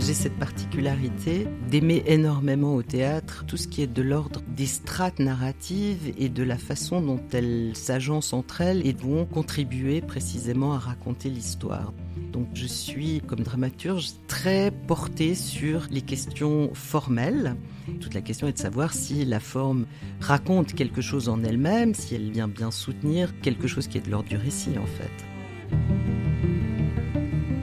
J'ai 0.00 0.14
cette 0.14 0.38
particularité 0.38 1.46
d'aimer 1.70 2.02
énormément 2.06 2.74
au 2.74 2.82
théâtre 2.82 3.44
tout 3.46 3.58
ce 3.58 3.68
qui 3.68 3.82
est 3.82 3.86
de 3.86 4.00
l'ordre 4.00 4.40
des 4.56 4.64
strates 4.64 5.18
narratives 5.18 6.14
et 6.16 6.30
de 6.30 6.42
la 6.42 6.56
façon 6.56 7.02
dont 7.02 7.20
elles 7.32 7.72
s'agencent 7.74 8.32
entre 8.32 8.62
elles 8.62 8.86
et 8.86 8.94
vont 8.94 9.26
contribuer 9.26 10.00
précisément 10.00 10.72
à 10.72 10.78
raconter 10.78 11.28
l'histoire. 11.28 11.92
Donc 12.32 12.48
je 12.54 12.66
suis, 12.66 13.20
comme 13.26 13.40
dramaturge, 13.40 14.12
très 14.26 14.70
portée 14.70 15.34
sur 15.34 15.86
les 15.90 16.02
questions 16.02 16.70
formelles. 16.72 17.56
Toute 18.00 18.14
la 18.14 18.22
question 18.22 18.48
est 18.48 18.54
de 18.54 18.58
savoir 18.58 18.94
si 18.94 19.26
la 19.26 19.38
forme 19.38 19.84
raconte 20.18 20.72
quelque 20.72 21.02
chose 21.02 21.28
en 21.28 21.44
elle-même, 21.44 21.94
si 21.94 22.14
elle 22.14 22.30
vient 22.30 22.48
bien 22.48 22.70
soutenir 22.70 23.38
quelque 23.42 23.68
chose 23.68 23.86
qui 23.86 23.98
est 23.98 24.06
de 24.06 24.10
l'ordre 24.10 24.30
du 24.30 24.36
récit 24.36 24.78
en 24.78 24.86
fait. 24.86 25.29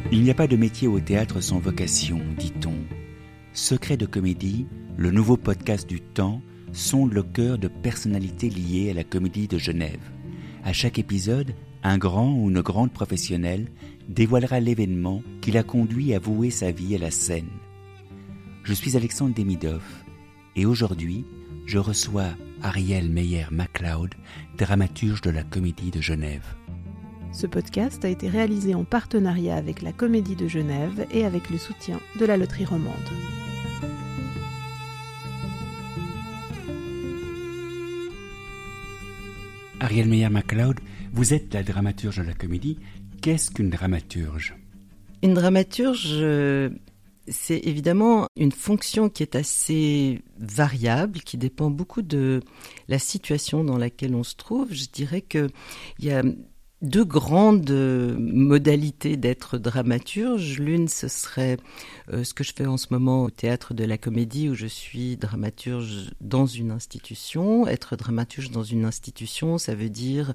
Il 0.10 0.24
n'y 0.24 0.32
a 0.32 0.34
pas 0.34 0.48
de 0.48 0.56
métier 0.56 0.88
au 0.88 1.02
théâtre 1.02 1.42
sans 1.42 1.60
vocation, 1.60 2.22
dit-on. 2.38 2.76
Secret 3.52 3.98
de 3.98 4.06
comédie, 4.06 4.66
le 4.96 5.12
nouveau 5.12 5.36
podcast 5.36 5.88
du 5.88 6.00
temps, 6.00 6.42
sonde 6.72 7.12
le 7.12 7.24
cœur 7.24 7.58
de 7.58 7.68
personnalités 7.68 8.50
liées 8.50 8.92
à 8.92 8.94
la 8.94 9.04
comédie 9.04 9.50
de 9.50 9.58
Genève. 9.58 10.00
À 10.64 10.72
chaque 10.72 10.98
épisode, 10.98 11.54
un 11.84 11.98
grand 11.98 12.32
ou 12.32 12.50
une 12.50 12.62
grande 12.62 12.94
professionnelle 12.94 13.68
dévoilera 14.08 14.62
l'événement 14.62 15.24
qui 15.42 15.52
l'a 15.52 15.64
conduit 15.64 16.14
à 16.14 16.20
vouer 16.20 16.52
sa 16.52 16.72
vie 16.72 16.96
à 16.96 17.00
la 17.00 17.12
scène. 17.12 17.50
Je 18.64 18.74
suis 18.74 18.96
Alexandre 18.96 19.36
Demidov 19.36 19.84
et 20.56 20.66
aujourd'hui, 20.66 21.26
je 21.66 21.80
reçois 21.80 22.30
Ariel 22.62 23.10
Meyer-MacLeod, 23.10 24.16
dramaturge 24.58 25.20
de 25.20 25.32
la 25.32 25.44
Comédie 25.44 25.92
de 25.92 26.00
Genève. 26.00 26.56
Ce 27.38 27.46
podcast 27.46 28.04
a 28.04 28.10
été 28.10 28.30
réalisé 28.30 28.74
en 28.74 28.84
partenariat 28.84 29.58
avec 29.58 29.84
la 29.84 29.94
Comédie 29.94 30.36
de 30.36 30.48
Genève 30.48 31.06
et 31.12 31.24
avec 31.24 31.52
le 31.52 31.60
soutien 31.60 32.00
de 32.20 32.26
la 32.26 32.36
Loterie 32.36 32.66
Romande. 32.66 32.96
Ariel 39.80 40.10
Meyer-MacLeod, 40.10 40.80
vous 41.14 41.36
êtes 41.36 41.54
la 41.54 41.62
dramaturge 41.62 42.18
de 42.18 42.24
la 42.24 42.34
comédie. 42.34 42.80
Qu'est-ce 43.22 43.52
qu'une 43.52 43.70
dramaturge? 43.70 44.58
Une 45.22 45.36
dramaturge, 45.36 46.18
c'est 47.28 47.60
évidemment 47.60 48.26
une 48.36 48.52
fonction 48.52 49.10
qui 49.10 49.22
est 49.22 49.36
assez 49.36 50.24
variable, 50.40 51.20
qui 51.20 51.38
dépend 51.38 51.70
beaucoup 51.70 52.02
de 52.02 52.42
la 52.88 52.98
situation 52.98 53.64
dans 53.64 53.78
laquelle 53.78 54.16
on 54.16 54.24
se 54.24 54.34
trouve. 54.34 54.74
Je 54.74 54.88
dirais 54.92 55.22
qu'il 55.22 55.52
y 56.00 56.10
a 56.10 56.24
deux 56.84 57.06
grandes 57.06 57.72
modalités 57.72 59.18
d'être 59.18 59.58
dramaturge. 59.58 60.60
L'une, 60.60 60.88
ce 60.88 61.08
serait 61.08 61.58
euh, 62.14 62.24
ce 62.24 62.36
que 62.36 62.44
je 62.44 62.54
fais 62.54 62.68
en 62.68 62.78
ce 62.78 62.88
moment 62.92 63.24
au 63.24 63.32
théâtre 63.32 63.74
de 63.74 63.84
la 63.84 63.98
comédie, 63.98 64.48
où 64.48 64.54
je 64.54 64.68
suis 64.68 65.18
dramaturge 65.18 66.12
dans 66.22 66.46
une 66.46 66.70
institution. 66.70 67.68
Être 67.68 67.96
dramaturge 67.96 68.52
dans 68.52 68.64
une 68.64 68.86
institution, 68.86 69.58
ça 69.58 69.74
veut 69.74 69.90
dire 69.90 70.34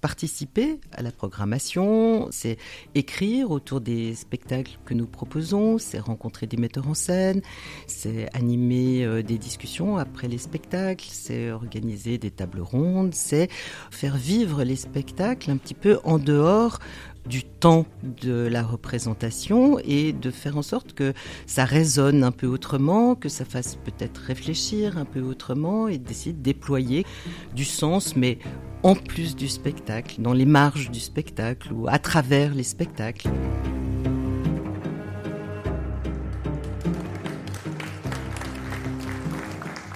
participer 0.00 0.78
à 0.92 1.02
la 1.02 1.10
programmation, 1.10 2.28
c'est 2.30 2.56
écrire 2.94 3.50
autour 3.50 3.80
des 3.80 4.14
spectacles 4.14 4.78
que 4.84 4.94
nous 4.94 5.06
proposons, 5.06 5.78
c'est 5.78 5.98
rencontrer 5.98 6.46
des 6.46 6.56
metteurs 6.56 6.88
en 6.88 6.94
scène, 6.94 7.42
c'est 7.86 8.34
animer 8.34 9.04
euh, 9.04 9.22
des 9.22 9.38
discussions 9.38 9.96
après 9.96 10.28
les 10.28 10.38
spectacles, 10.38 11.08
c'est 11.10 11.50
organiser 11.50 12.16
des 12.16 12.30
tables 12.30 12.60
rondes, 12.60 13.12
c'est 13.12 13.48
faire 13.90 14.16
vivre 14.16 14.62
les 14.62 14.76
spectacles 14.76 15.50
un 15.50 15.56
petit 15.56 15.74
peu 15.74 15.79
en 16.04 16.18
dehors 16.18 16.78
du 17.26 17.44
temps 17.44 17.86
de 18.02 18.48
la 18.50 18.62
représentation 18.62 19.78
et 19.84 20.12
de 20.12 20.30
faire 20.30 20.56
en 20.56 20.62
sorte 20.62 20.94
que 20.94 21.12
ça 21.46 21.64
résonne 21.64 22.24
un 22.24 22.32
peu 22.32 22.46
autrement, 22.46 23.14
que 23.14 23.28
ça 23.28 23.44
fasse 23.44 23.76
peut-être 23.76 24.18
réfléchir 24.18 24.98
un 24.98 25.04
peu 25.04 25.20
autrement 25.20 25.88
et 25.88 25.98
d'essayer 25.98 26.32
de 26.32 26.42
déployer 26.42 27.06
du 27.54 27.64
sens, 27.64 28.16
mais 28.16 28.38
en 28.82 28.94
plus 28.94 29.36
du 29.36 29.48
spectacle, 29.48 30.20
dans 30.20 30.32
les 30.32 30.46
marges 30.46 30.90
du 30.90 31.00
spectacle 31.00 31.72
ou 31.72 31.86
à 31.88 31.98
travers 31.98 32.54
les 32.54 32.62
spectacles. 32.62 33.28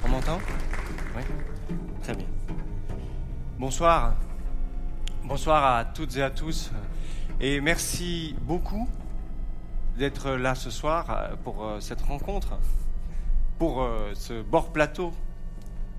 On 0.05 0.09
m'entend? 0.09 0.39
Oui 1.17 1.23
Très 2.03 2.15
bien. 2.15 2.27
Bonsoir. 3.59 4.15
Bonsoir 5.27 5.65
à 5.65 5.87
toutes 5.87 6.19
et 6.19 6.23
à 6.23 6.29
tous. 6.29 6.71
Et 7.41 7.63
merci 7.63 8.37
beaucoup 8.43 8.87
d'être 9.97 10.33
là 10.33 10.55
ce 10.55 10.69
soir 10.69 11.11
euh, 11.11 11.35
pour 11.43 11.65
euh, 11.65 11.81
cette 11.81 12.03
rencontre, 12.03 12.59
pour 13.59 13.83
euh, 13.83 14.13
ce 14.13 14.43
bord 14.43 14.71
plateau. 14.71 15.15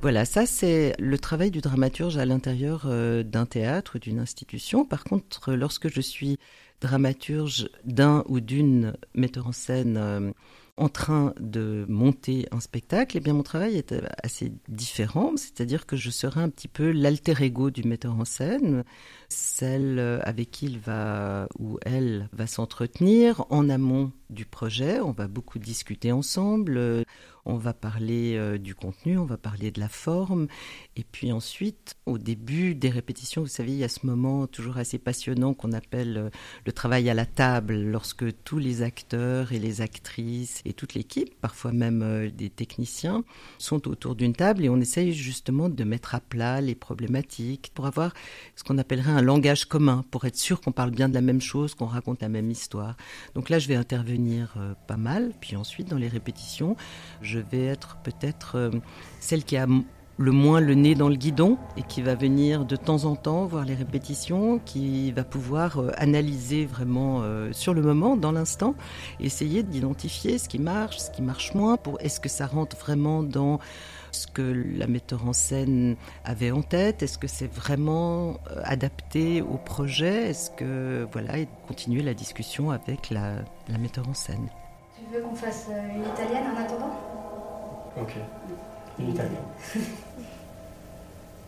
Voilà, 0.03 0.25
ça 0.25 0.46
c'est 0.46 0.94
le 1.00 1.18
travail 1.18 1.50
du 1.50 1.59
dramaturge 1.59 2.18
à 2.18 2.25
l'intérieur 2.25 2.85
d'un 3.24 3.47
théâtre, 3.47 3.97
d'une 3.97 4.19
institution. 4.19 4.85
Par 4.85 5.03
contre, 5.03 5.53
lorsque 5.53 5.88
je 5.88 6.02
suis 6.02 6.38
dramaturge 6.80 7.68
d'un 7.84 8.24
ou 8.28 8.40
d'une 8.40 8.94
metteur 9.16 9.47
en 9.47 9.52
scène 9.52 10.34
en 10.78 10.90
train 10.90 11.34
de 11.40 11.86
monter 11.88 12.47
un 12.52 12.59
spectacle, 12.59 13.18
eh 13.18 13.19
bien 13.22 13.34
mon 13.34 13.44
travail 13.44 13.78
est 13.78 13.96
assez 14.22 14.52
différent, 14.68 15.38
c'est-à-dire 15.38 15.86
que 15.86 15.96
je 15.96 16.09
serai 16.09 16.41
un 16.41 16.50
petit 16.50 16.68
peu 16.68 16.91
l'alter 16.91 17.41
ego 17.41 17.69
du 17.69 17.84
metteur 17.84 18.13
en 18.19 18.25
scène, 18.25 18.84
celle 19.30 20.00
avec 20.24 20.52
qui 20.52 20.66
il 20.66 20.80
va 20.80 21.47
ou 21.59 21.80
elle 21.85 22.30
va 22.34 22.46
s'entretenir 22.46 23.46
en 23.50 23.69
amont 23.69 24.12
du 24.30 24.46
projet. 24.46 25.00
On 25.00 25.12
va 25.12 25.28
beaucoup 25.28 25.59
discuter 25.59 26.12
ensemble. 26.12 27.06
On 27.48 27.58
va 27.58 27.74
parler 27.74 28.36
euh, 28.38 28.58
du 28.58 28.74
contenu, 28.74 29.20
on 29.20 29.26
va 29.26 29.38
parler 29.38 29.70
de 29.70 29.80
la 29.80 29.88
forme. 29.88 30.48
Et 30.96 31.04
puis 31.04 31.32
ensuite, 31.32 31.96
au 32.08 32.18
début 32.18 32.74
des 32.74 32.90
répétitions, 32.90 33.44
vous 33.44 33.48
savez, 33.48 33.72
il 33.72 33.78
y 33.78 33.84
a 33.84 33.88
ce 33.88 34.08
moment 34.08 34.48
toujours 34.48 34.78
assez 34.78 34.98
passionnant 34.98 35.54
qu'on 35.54 35.72
appelle 35.72 36.18
euh, 36.18 36.30
le 36.66 36.72
travail 36.72 37.08
à 37.08 37.14
la 37.14 37.28
table, 37.28 37.76
lorsque 37.76 38.26
tous 38.44 38.58
les 38.58 38.82
acteurs 38.82 39.52
et 39.52 39.60
les 39.60 39.82
actrices 39.82 40.64
et 40.66 40.74
toute 40.74 40.96
l'équipe, 40.96 41.40
parfois 41.40 41.72
même 41.72 42.02
euh, 42.02 42.32
des 42.32 42.50
techniciens, 42.50 43.24
sont 43.60 43.88
autour 43.88 44.16
d'une 44.16 44.34
table 44.34 44.66
et 44.66 44.70
on 44.70 44.82
essaye 44.82 45.14
justement 45.14 45.70
de 45.70 45.84
mettre 45.84 46.16
à 46.16 46.22
plat 46.22 46.62
les 46.62 46.76
problématiques 46.76 47.70
pour 47.76 47.86
avoir 47.86 48.16
ce 48.56 48.64
qu'on 48.64 48.80
appellerait 48.80 49.12
un 49.12 49.22
langage 49.22 49.66
commun, 49.66 50.04
pour 50.10 50.26
être 50.26 50.36
sûr 50.36 50.62
qu'on 50.62 50.72
parle 50.72 50.90
bien 50.90 51.10
de 51.10 51.14
la 51.14 51.22
même 51.22 51.42
chose, 51.42 51.76
qu'on 51.76 51.86
raconte 51.86 52.24
la 52.24 52.30
même 52.30 52.50
histoire. 52.50 52.98
Donc 53.36 53.50
là, 53.50 53.60
je 53.60 53.68
vais 53.68 53.76
intervenir 53.76 54.58
pas 54.88 54.98
mal. 54.98 55.32
Puis 55.42 55.56
ensuite, 55.56 55.90
dans 55.90 55.98
les 55.98 56.08
répétitions, 56.08 56.76
je 57.22 57.34
je 57.35 57.40
vais 57.40 57.66
être 57.66 57.97
peut-être 58.03 58.56
euh, 58.56 58.72
celle 59.19 59.44
qui 59.44 59.57
a 59.57 59.68
le 60.18 60.31
moins 60.31 60.62
le 60.62 60.75
nez 60.75 60.96
dans 60.96 61.09
le 61.09 61.18
guidon 61.18 61.57
et 61.75 61.81
qui 61.81 62.01
va 62.01 62.16
venir 62.16 62.63
de 62.63 62.78
temps 62.78 63.03
en 63.03 63.18
temps 63.18 63.46
voir 63.46 63.66
les 63.66 63.75
répétitions, 63.75 64.59
qui 64.59 65.12
va 65.12 65.25
pouvoir 65.25 65.79
euh, 65.79 65.91
analyser 65.97 66.66
vraiment 66.66 67.19
euh, 67.22 67.51
sur 67.51 67.73
le 67.73 67.81
moment, 67.81 68.16
dans 68.16 68.31
l'instant, 68.31 68.75
essayer 69.19 69.63
d'identifier 69.63 70.38
ce 70.38 70.47
qui 70.47 70.59
marche, 70.59 71.00
ce 71.00 71.12
qui 71.12 71.22
marche 71.22 71.53
moins, 71.53 71.75
pour 71.75 72.00
est-ce 72.00 72.22
que 72.22 72.29
ça 72.29 72.47
rentre 72.47 72.78
vraiment 72.78 73.23
dans 73.23 73.59
ce 74.13 74.28
que 74.28 74.63
la 74.78 74.88
metteur 74.88 75.28
en 75.28 75.34
scène 75.34 75.97
avait 76.23 76.52
en 76.52 76.62
tête, 76.62 77.03
est-ce 77.03 77.17
que 77.17 77.28
c'est 77.28 77.52
vraiment 77.53 78.38
adapté 78.63 79.41
au 79.41 79.57
projet, 79.57 80.29
est-ce 80.29 80.52
que 80.52 81.06
voilà, 81.12 81.40
et 81.40 81.50
continuer 81.67 82.02
la 82.02 82.13
discussion 82.13 82.72
avec 82.72 83.09
la, 83.09 83.44
la 83.67 83.78
metteur 83.78 84.07
en 84.07 84.13
scène? 84.13 84.47
Tu 84.96 85.13
veux 85.13 85.22
qu'on 85.22 85.35
fasse 85.35 85.67
une 85.69 86.06
italienne 86.06 86.46
en 86.56 86.57
attendant? 86.57 87.15
Ok. 88.00 88.14
Une 89.00 89.10
italienne. 89.10 89.36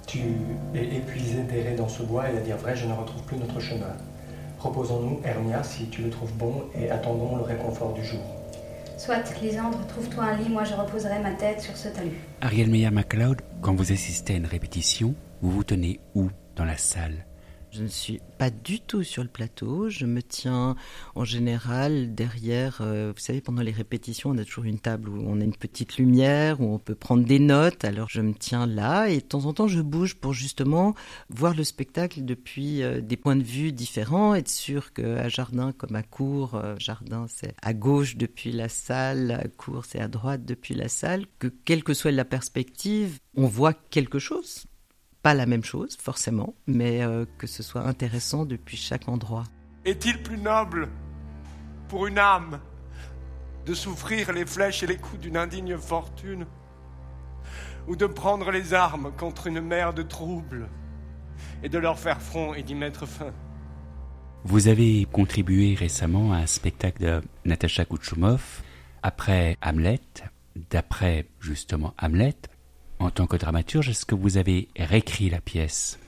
tu 0.08 0.20
es 0.74 0.96
épuisé 0.96 1.44
d'errer 1.44 1.76
dans 1.76 1.90
ce 1.90 2.02
bois 2.02 2.30
et 2.30 2.38
à 2.38 2.42
dire 2.42 2.58
vrai, 2.58 2.76
je 2.76 2.88
ne 2.88 2.94
retrouve 2.94 3.22
plus 3.24 3.38
notre 3.38 3.60
chemin. 3.60 3.94
Reposons-nous, 4.60 5.22
Hermia, 5.24 5.62
si 5.64 5.88
tu 5.90 6.02
le 6.02 6.10
trouves 6.10 6.34
bon, 6.34 6.64
et 6.74 6.90
attendons 6.90 7.36
le 7.36 7.44
réconfort 7.44 7.94
du 7.94 8.04
jour. 8.04 8.22
Soit, 8.98 9.40
Lysandre, 9.42 9.86
trouve-toi 9.88 10.24
un 10.24 10.38
lit, 10.38 10.50
moi 10.50 10.64
je 10.64 10.74
reposerai 10.74 11.20
ma 11.20 11.32
tête 11.32 11.62
sur 11.62 11.78
ce 11.78 11.90
talus. 11.90 12.20
Ariel 12.42 12.70
Meyer-MacLeod, 12.70 13.42
quand 13.62 13.76
vous 13.76 13.92
assistez 13.92 14.34
à 14.34 14.38
une 14.38 14.48
répétition, 14.48 15.14
vous 15.42 15.52
vous 15.52 15.64
tenez 15.64 16.00
où 16.16 16.30
dans 16.56 16.66
la 16.66 16.78
salle? 16.78 17.26
Je 17.72 17.84
ne 17.84 17.88
suis 17.88 18.20
pas 18.38 18.50
du 18.50 18.80
tout 18.80 19.04
sur 19.04 19.24
le 19.24 19.30
plateau. 19.30 19.90
Je 19.90 20.06
me 20.06 20.24
tiens 20.24 20.76
en 21.16 21.26
général 21.26 22.16
derrière. 22.16 22.80
Euh, 22.82 23.12
vous 23.16 23.22
savez, 23.22 23.42
pendant 23.42 23.62
les 23.62 23.72
répétitions, 23.72 24.30
on 24.30 24.38
a 24.38 24.46
toujours 24.46 24.64
une 24.64 24.80
table 24.80 25.10
où 25.10 25.24
on 25.28 25.42
a 25.42 25.44
une 25.44 25.56
petite 25.56 25.98
lumière, 25.98 26.62
où 26.62 26.74
on 26.74 26.80
peut 26.80 26.96
prendre 26.96 27.26
des 27.26 27.40
notes. 27.40 27.84
Alors 27.86 28.08
je 28.10 28.22
me 28.22 28.34
tiens 28.34 28.66
là 28.66 29.10
et 29.10 29.18
de 29.18 29.22
temps 29.22 29.46
en 29.46 29.54
temps 29.54 29.68
je 29.68 29.82
bouge 29.82 30.16
pour 30.16 30.34
justement 30.34 30.96
voir 31.30 31.54
le 31.56 31.64
spectacle 31.64 32.24
depuis 32.24 32.82
euh, 32.82 33.02
des 33.02 33.18
points 33.18 33.36
de 33.36 33.44
vue 33.44 33.72
différents. 33.72 34.34
Être 34.34 34.50
sûr 34.50 34.94
qu'à 34.94 35.30
jardin 35.30 35.72
comme 35.72 35.96
à 35.96 36.04
cour, 36.04 36.56
euh, 36.56 36.76
jardin 36.80 37.26
c'est 37.30 37.54
à 37.62 37.74
gauche 37.74 38.16
depuis 38.18 38.52
la 38.52 38.70
salle, 38.70 39.32
à 39.32 39.48
cour 39.48 39.86
c'est 39.86 40.00
à 40.00 40.08
droite 40.08 40.46
depuis 40.46 40.74
la 40.74 40.88
salle. 40.88 41.26
Que 41.40 41.48
quelle 41.48 41.84
que 41.84 41.94
soit 41.94 42.12
la 42.12 42.26
perspective, 42.26 43.20
on 43.36 43.48
voit 43.48 43.74
quelque 43.74 44.20
chose 44.20 44.66
pas 45.28 45.34
la 45.34 45.46
même 45.46 45.66
chose, 45.66 45.98
forcément, 46.02 46.56
mais 46.68 47.04
euh, 47.04 47.26
que 47.38 47.48
ce 47.48 47.62
soit 47.62 47.82
intéressant 47.82 48.46
depuis 48.46 48.78
chaque 48.78 49.10
endroit. 49.10 49.44
Est-il 49.84 50.24
plus 50.24 50.38
noble 50.38 50.88
pour 51.90 52.08
une 52.08 52.18
âme 52.18 52.62
de 53.66 53.74
souffrir 53.74 54.32
les 54.32 54.46
flèches 54.46 54.84
et 54.84 54.88
les 54.88 54.96
coups 54.96 55.20
d'une 55.20 55.36
indigne 55.36 55.76
fortune, 55.76 56.46
ou 57.90 57.98
de 57.98 58.06
prendre 58.06 58.52
les 58.52 58.74
armes 58.74 59.12
contre 59.18 59.48
une 59.48 59.60
mer 59.60 59.94
de 59.94 60.02
troubles, 60.02 60.70
et 61.62 61.68
de 61.68 61.78
leur 61.78 62.00
faire 62.00 62.22
front 62.22 62.54
et 62.54 62.64
d'y 62.64 62.76
mettre 62.76 63.06
fin? 63.06 63.34
Vous 64.46 64.70
avez 64.70 65.06
contribué 65.12 65.76
récemment 65.76 66.32
à 66.32 66.38
un 66.38 66.48
spectacle 66.48 67.04
de 67.04 67.22
Natacha 67.44 67.84
Kouchoumov, 67.84 68.62
après 69.04 69.58
Hamlet, 69.62 70.00
d'après 70.70 71.28
justement 71.42 71.94
Hamlet. 72.00 72.38
En 73.00 73.12
tant 73.12 73.28
que 73.28 73.38
dramaturge, 73.38 73.90
est-ce 73.90 74.06
que 74.06 74.16
vous 74.16 74.38
avez 74.38 74.70
réécrit 74.76 75.30
la 75.30 75.40
pièce? 75.40 76.00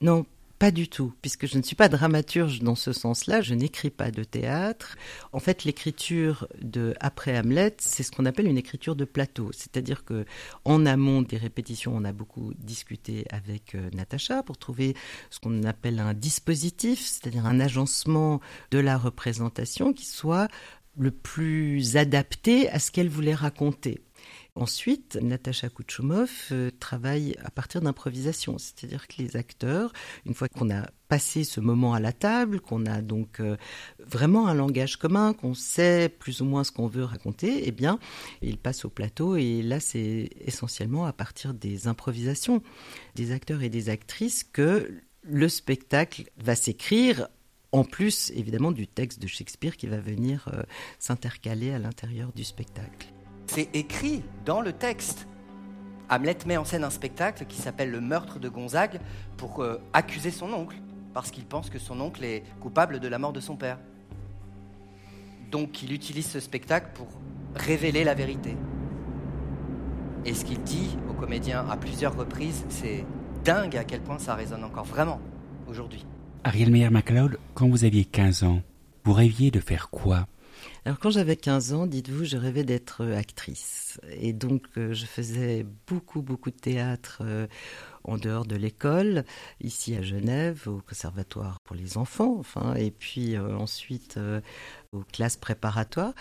Non, 0.00 0.26
pas 0.58 0.70
du 0.70 0.88
tout, 0.88 1.12
puisque 1.20 1.46
je 1.46 1.58
ne 1.58 1.62
suis 1.62 1.74
pas 1.74 1.88
dramaturge 1.88 2.60
dans 2.60 2.74
ce 2.74 2.92
sens-là, 2.92 3.40
je 3.40 3.54
n'écris 3.54 3.90
pas 3.90 4.10
de 4.10 4.24
théâtre. 4.24 4.96
En 5.32 5.40
fait, 5.40 5.64
l'écriture 5.64 6.46
de 6.60 6.94
après 7.00 7.38
Hamlet, 7.38 7.74
c'est 7.80 8.02
ce 8.02 8.12
qu'on 8.12 8.24
appelle 8.24 8.46
une 8.46 8.58
écriture 8.58 8.94
de 8.94 9.04
plateau, 9.04 9.50
c'est-à-dire 9.52 10.04
que 10.04 10.24
en 10.64 10.86
amont 10.86 11.22
des 11.22 11.38
répétitions, 11.38 11.92
on 11.94 12.04
a 12.04 12.12
beaucoup 12.12 12.52
discuté 12.58 13.24
avec 13.30 13.74
euh, 13.74 13.90
Natacha 13.94 14.42
pour 14.42 14.56
trouver 14.56 14.94
ce 15.30 15.40
qu'on 15.40 15.64
appelle 15.64 15.98
un 15.98 16.14
dispositif, 16.14 17.00
c'est-à-dire 17.00 17.46
un 17.46 17.58
agencement 17.58 18.40
de 18.70 18.78
la 18.78 18.96
représentation 18.96 19.92
qui 19.92 20.06
soit 20.06 20.48
le 20.96 21.10
plus 21.10 21.96
adapté 21.96 22.68
à 22.68 22.78
ce 22.78 22.90
qu'elle 22.92 23.08
voulait 23.08 23.34
raconter. 23.34 24.00
Ensuite, 24.56 25.18
Natacha 25.20 25.68
Kouchoumov 25.68 26.30
euh, 26.52 26.70
travaille 26.78 27.34
à 27.42 27.50
partir 27.50 27.80
d'improvisation, 27.80 28.56
c'est-à-dire 28.56 29.08
que 29.08 29.14
les 29.18 29.36
acteurs, 29.36 29.92
une 30.26 30.34
fois 30.34 30.48
qu'on 30.48 30.70
a 30.70 30.88
passé 31.08 31.42
ce 31.42 31.58
moment 31.58 31.92
à 31.92 31.98
la 31.98 32.12
table, 32.12 32.60
qu'on 32.60 32.86
a 32.86 33.02
donc 33.02 33.40
euh, 33.40 33.56
vraiment 33.98 34.46
un 34.46 34.54
langage 34.54 34.96
commun, 34.96 35.32
qu'on 35.32 35.54
sait 35.54 36.08
plus 36.08 36.40
ou 36.40 36.44
moins 36.44 36.62
ce 36.62 36.70
qu'on 36.70 36.86
veut 36.86 37.02
raconter, 37.02 37.66
eh 37.66 37.72
bien, 37.72 37.98
ils 38.42 38.56
passent 38.56 38.84
au 38.84 38.90
plateau 38.90 39.34
et 39.34 39.60
là, 39.60 39.80
c'est 39.80 40.30
essentiellement 40.40 41.04
à 41.04 41.12
partir 41.12 41.52
des 41.52 41.88
improvisations 41.88 42.62
des 43.16 43.32
acteurs 43.32 43.62
et 43.62 43.70
des 43.70 43.88
actrices 43.88 44.44
que 44.44 45.00
le 45.24 45.48
spectacle 45.48 46.30
va 46.36 46.54
s'écrire 46.54 47.26
en 47.72 47.82
plus 47.82 48.30
évidemment 48.36 48.70
du 48.70 48.86
texte 48.86 49.20
de 49.20 49.26
Shakespeare 49.26 49.76
qui 49.76 49.88
va 49.88 49.98
venir 49.98 50.48
euh, 50.54 50.62
s'intercaler 51.00 51.72
à 51.72 51.80
l'intérieur 51.80 52.32
du 52.32 52.44
spectacle. 52.44 53.13
C'est 53.46 53.68
écrit 53.74 54.22
dans 54.44 54.60
le 54.60 54.72
texte. 54.72 55.26
Hamlet 56.08 56.38
met 56.46 56.56
en 56.56 56.64
scène 56.64 56.84
un 56.84 56.90
spectacle 56.90 57.46
qui 57.46 57.60
s'appelle 57.60 57.90
Le 57.90 58.00
meurtre 58.00 58.38
de 58.38 58.48
Gonzague 58.48 59.00
pour 59.36 59.62
euh, 59.62 59.80
accuser 59.92 60.30
son 60.30 60.52
oncle, 60.52 60.76
parce 61.12 61.30
qu'il 61.30 61.44
pense 61.44 61.70
que 61.70 61.78
son 61.78 62.00
oncle 62.00 62.24
est 62.24 62.42
coupable 62.60 63.00
de 63.00 63.08
la 63.08 63.18
mort 63.18 63.32
de 63.32 63.40
son 63.40 63.56
père. 63.56 63.78
Donc 65.50 65.82
il 65.82 65.92
utilise 65.92 66.26
ce 66.26 66.40
spectacle 66.40 66.88
pour 66.94 67.08
révéler 67.54 68.04
la 68.04 68.14
vérité. 68.14 68.56
Et 70.24 70.34
ce 70.34 70.44
qu'il 70.44 70.62
dit 70.62 70.96
aux 71.08 71.14
comédiens 71.14 71.66
à 71.68 71.76
plusieurs 71.76 72.16
reprises, 72.16 72.64
c'est 72.68 73.04
dingue 73.44 73.76
à 73.76 73.84
quel 73.84 74.00
point 74.00 74.18
ça 74.18 74.34
résonne 74.34 74.64
encore 74.64 74.84
vraiment 74.84 75.20
aujourd'hui. 75.68 76.04
Ariel 76.44 76.70
Meyer-MacLeod, 76.70 77.38
quand 77.54 77.68
vous 77.68 77.84
aviez 77.84 78.04
15 78.04 78.44
ans, 78.44 78.62
vous 79.04 79.12
rêviez 79.12 79.50
de 79.50 79.60
faire 79.60 79.90
quoi? 79.90 80.26
Alors 80.86 80.98
quand 80.98 81.08
j'avais 81.08 81.36
15 81.36 81.72
ans, 81.72 81.86
dites-vous, 81.86 82.26
je 82.26 82.36
rêvais 82.36 82.62
d'être 82.62 83.02
euh, 83.02 83.16
actrice. 83.16 83.98
Et 84.10 84.34
donc 84.34 84.66
euh, 84.76 84.92
je 84.92 85.06
faisais 85.06 85.64
beaucoup, 85.86 86.20
beaucoup 86.20 86.50
de 86.50 86.56
théâtre 86.56 87.22
euh, 87.22 87.46
en 88.02 88.18
dehors 88.18 88.44
de 88.44 88.54
l'école, 88.54 89.24
ici 89.62 89.96
à 89.96 90.02
Genève, 90.02 90.64
au 90.66 90.82
conservatoire 90.86 91.58
pour 91.64 91.74
les 91.74 91.96
enfants, 91.96 92.36
enfin, 92.38 92.74
et 92.74 92.90
puis 92.90 93.38
ensuite 93.38 94.20
aux 94.92 95.04
classes 95.10 95.38
préparatoires. 95.38 96.12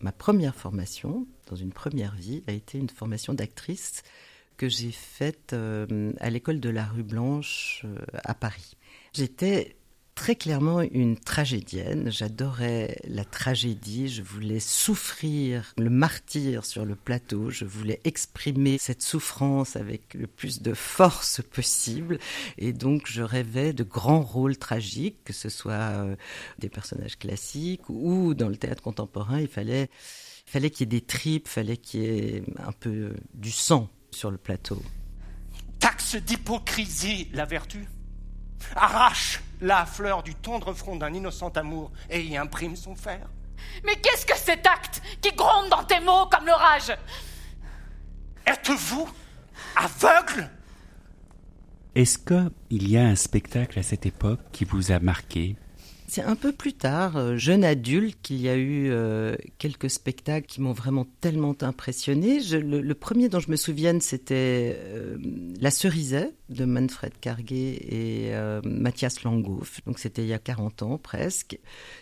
Ma 0.00 0.12
première 0.12 0.54
formation, 0.54 1.26
dans 1.46 1.56
une 1.56 1.72
première 1.72 2.14
vie, 2.14 2.42
a 2.48 2.52
été 2.52 2.76
une 2.76 2.90
formation 2.90 3.32
d'actrice 3.32 4.02
que 4.58 4.68
j'ai 4.68 4.92
faite 4.92 5.54
à 5.54 6.28
l'école 6.28 6.60
de 6.60 6.68
la 6.68 6.84
rue 6.84 7.02
Blanche 7.02 7.86
à 8.12 8.34
Paris. 8.34 8.76
J'étais 9.14 9.74
très 10.14 10.36
clairement 10.36 10.82
une 10.82 11.18
tragédienne. 11.18 12.10
J'adorais 12.10 12.98
la 13.04 13.24
tragédie. 13.24 14.08
Je 14.08 14.22
voulais 14.22 14.60
souffrir 14.60 15.72
le 15.78 15.90
martyr 15.90 16.64
sur 16.64 16.84
le 16.84 16.94
plateau. 16.94 17.50
Je 17.50 17.64
voulais 17.64 18.00
exprimer 18.04 18.78
cette 18.78 19.02
souffrance 19.02 19.76
avec 19.76 20.14
le 20.14 20.26
plus 20.26 20.62
de 20.62 20.74
force 20.74 21.40
possible. 21.42 22.18
Et 22.58 22.72
donc, 22.72 23.06
je 23.06 23.22
rêvais 23.22 23.72
de 23.72 23.84
grands 23.84 24.22
rôles 24.22 24.56
tragiques, 24.56 25.24
que 25.24 25.32
ce 25.32 25.48
soit 25.48 25.72
euh, 25.72 26.16
des 26.58 26.68
personnages 26.68 27.18
classiques 27.18 27.88
ou 27.88 28.34
dans 28.34 28.48
le 28.48 28.56
théâtre 28.56 28.82
contemporain. 28.82 29.40
Il 29.40 29.48
fallait, 29.48 29.88
il 30.46 30.50
fallait 30.50 30.70
qu'il 30.70 30.80
y 30.80 30.88
ait 30.88 31.00
des 31.00 31.06
tripes, 31.06 31.46
il 31.46 31.50
fallait 31.50 31.76
qu'il 31.76 32.02
y 32.02 32.06
ait 32.06 32.44
un 32.58 32.72
peu 32.72 33.14
du 33.34 33.50
sang 33.50 33.88
sur 34.10 34.30
le 34.30 34.38
plateau. 34.38 34.82
Taxe 35.80 36.16
d'hypocrisie 36.16 37.28
la 37.32 37.44
vertu 37.44 37.86
arrache 38.76 39.40
la 39.62 39.86
fleur 39.86 40.22
du 40.22 40.34
tendre 40.34 40.74
front 40.74 40.96
d'un 40.96 41.14
innocent 41.14 41.50
amour 41.50 41.90
et 42.10 42.20
y 42.20 42.36
imprime 42.36 42.76
son 42.76 42.94
fer. 42.94 43.20
Mais 43.84 43.94
qu'est-ce 43.96 44.26
que 44.26 44.36
cet 44.36 44.66
acte 44.66 45.00
qui 45.22 45.32
gronde 45.32 45.70
dans 45.70 45.84
tes 45.84 46.00
mots 46.00 46.26
comme 46.30 46.46
l'orage? 46.46 46.92
Êtes-vous 48.44 49.08
aveugle? 49.76 50.50
Est-ce 51.94 52.18
qu'il 52.18 52.90
y 52.90 52.98
a 52.98 53.04
un 53.04 53.16
spectacle 53.16 53.78
à 53.78 53.82
cette 53.82 54.04
époque 54.04 54.40
qui 54.50 54.64
vous 54.64 54.90
a 54.90 54.98
marqué? 54.98 55.56
C'est 56.12 56.20
un 56.20 56.36
peu 56.36 56.52
plus 56.52 56.74
tard, 56.74 57.16
euh, 57.16 57.38
jeune 57.38 57.64
adulte, 57.64 58.18
qu'il 58.20 58.38
y 58.38 58.50
a 58.50 58.54
eu 58.54 58.90
euh, 58.90 59.34
quelques 59.56 59.88
spectacles 59.88 60.46
qui 60.46 60.60
m'ont 60.60 60.74
vraiment 60.74 61.06
tellement 61.22 61.56
impressionné. 61.62 62.40
le, 62.40 62.92
premier 62.92 63.30
dont 63.30 63.40
je 63.40 63.50
me 63.50 63.56
souviens, 63.56 63.98
c'était 63.98 64.76
euh, 64.78 65.16
La 65.58 65.70
Cerisée 65.70 66.28
de 66.50 66.66
Manfred 66.66 67.14
Carguet 67.18 67.78
et 67.88 68.30
Mathias 68.62 69.22
Langhoff. 69.22 69.80
Donc 69.86 69.98
c'était 69.98 70.20
il 70.20 70.28
y 70.28 70.34
a 70.34 70.38
40 70.38 70.82
ans 70.82 70.98
presque. 70.98 71.58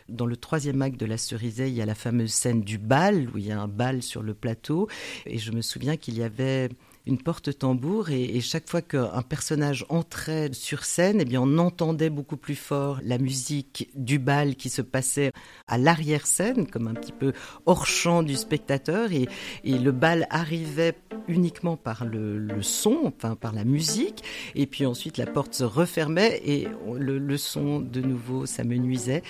Dans 0.08 0.26
le 0.26 0.36
troisième 0.36 0.82
acte 0.82 0.98
de 0.98 1.06
La 1.06 1.16
Cerisée, 1.16 1.68
il 1.68 1.74
y 1.74 1.80
a 1.80 1.86
la 1.86 1.94
fameuse 1.94 2.32
scène 2.32 2.62
du 2.62 2.78
bal, 2.78 3.28
où 3.32 3.38
il 3.38 3.46
y 3.46 3.52
a 3.52 3.60
un 3.60 3.68
bal 3.68 4.02
sur 4.02 4.24
le 4.24 4.34
plateau. 4.34 4.88
Et 5.24 5.38
je 5.38 5.52
me 5.52 5.60
souviens 5.60 5.96
qu'il 5.96 6.18
y 6.18 6.24
avait 6.24 6.70
une 7.10 7.18
porte-tambour 7.18 8.10
et, 8.10 8.40
chaque 8.40 8.68
fois 8.68 8.82
qu'un 8.82 9.22
personnage 9.22 9.84
entrait 9.88 10.50
sur 10.52 10.84
scène, 10.84 11.18
eh 11.20 11.24
bien 11.24 11.42
on 11.42 11.58
entendait 11.58 12.08
beaucoup 12.08 12.36
plus 12.36 12.54
fort 12.54 13.00
la 13.04 13.18
musique 13.18 13.90
du 13.94 14.18
bal 14.18 14.54
qui 14.54 14.70
se 14.70 14.80
passait 14.80 15.32
à 15.66 15.76
l'arrière-scène, 15.76 16.66
comme 16.68 16.86
un 16.86 16.94
petit 16.94 17.12
peu 17.12 17.32
hors 17.66 17.86
champ 17.86 18.22
du 18.22 18.36
spectateur. 18.36 19.10
Et, 19.12 19.26
le 19.64 19.92
bal 19.92 20.26
arrivait 20.30 20.94
uniquement 21.26 21.76
par 21.76 22.04
le, 22.04 22.46
son, 22.62 22.98
enfin 23.04 23.34
par 23.34 23.52
la 23.52 23.64
musique. 23.64 24.22
Et 24.54 24.66
puis 24.66 24.86
ensuite 24.86 25.16
la 25.16 25.26
porte 25.26 25.54
se 25.54 25.64
refermait 25.64 26.40
et 26.44 26.68
le, 26.96 27.18
le 27.18 27.36
son 27.36 27.80
de 27.80 28.00
nouveau 28.00 28.46
s'amenuisait. 28.46 29.22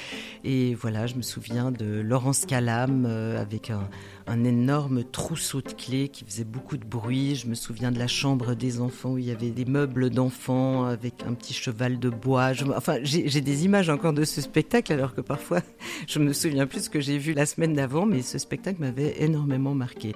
Et 0.45 0.75
voilà, 0.75 1.07
je 1.07 1.15
me 1.15 1.23
souviens 1.23 1.71
de 1.71 2.01
Laurence 2.01 2.45
Calam 2.47 3.07
euh, 3.07 3.41
avec 3.41 3.71
un, 3.71 3.89
un 4.27 4.45
énorme 4.45 5.05
trousseau 5.05 5.61
de 5.61 5.73
clés 5.73 6.09
qui 6.09 6.25
faisait 6.25 6.45
beaucoup 6.45 6.77
de 6.77 6.85
bruit. 6.85 7.37
Je 7.37 7.47
me 7.47 7.55
souviens 7.55 7.91
de 7.91 7.99
la 7.99 8.07
chambre 8.07 8.55
des 8.55 8.81
enfants 8.81 9.13
où 9.13 9.19
il 9.19 9.27
y 9.27 9.31
avait 9.31 9.51
des 9.51 9.65
meubles 9.65 10.11
d'enfants 10.11 10.85
avec 10.85 11.23
un 11.27 11.35
petit 11.35 11.55
cheval 11.55 11.99
de 11.99 12.11
bois. 12.11 12.53
enfin, 12.77 12.99
j'ai 13.03 13.41
des 13.41 13.65
images 13.65 13.89
encore 13.89 14.13
de 14.13 14.25
ce 14.25 14.41
spectacle 14.41 14.93
alors 14.93 15.15
que 15.15 15.21
parfois 15.21 15.61
je 16.07 16.19
me 16.19 16.33
souviens 16.33 16.67
plus 16.67 16.85
ce 16.85 16.91
que 16.91 17.01
j'ai 17.01 17.19
vu 17.19 17.33
la 17.33 17.47
semaine 17.47 17.75
d'avant, 17.75 18.07
mais 18.07 18.23
ce 18.23 18.39
spectacle 18.39 18.81
m'avait 18.81 19.23
énormément 19.23 19.75
marqué. 19.75 20.15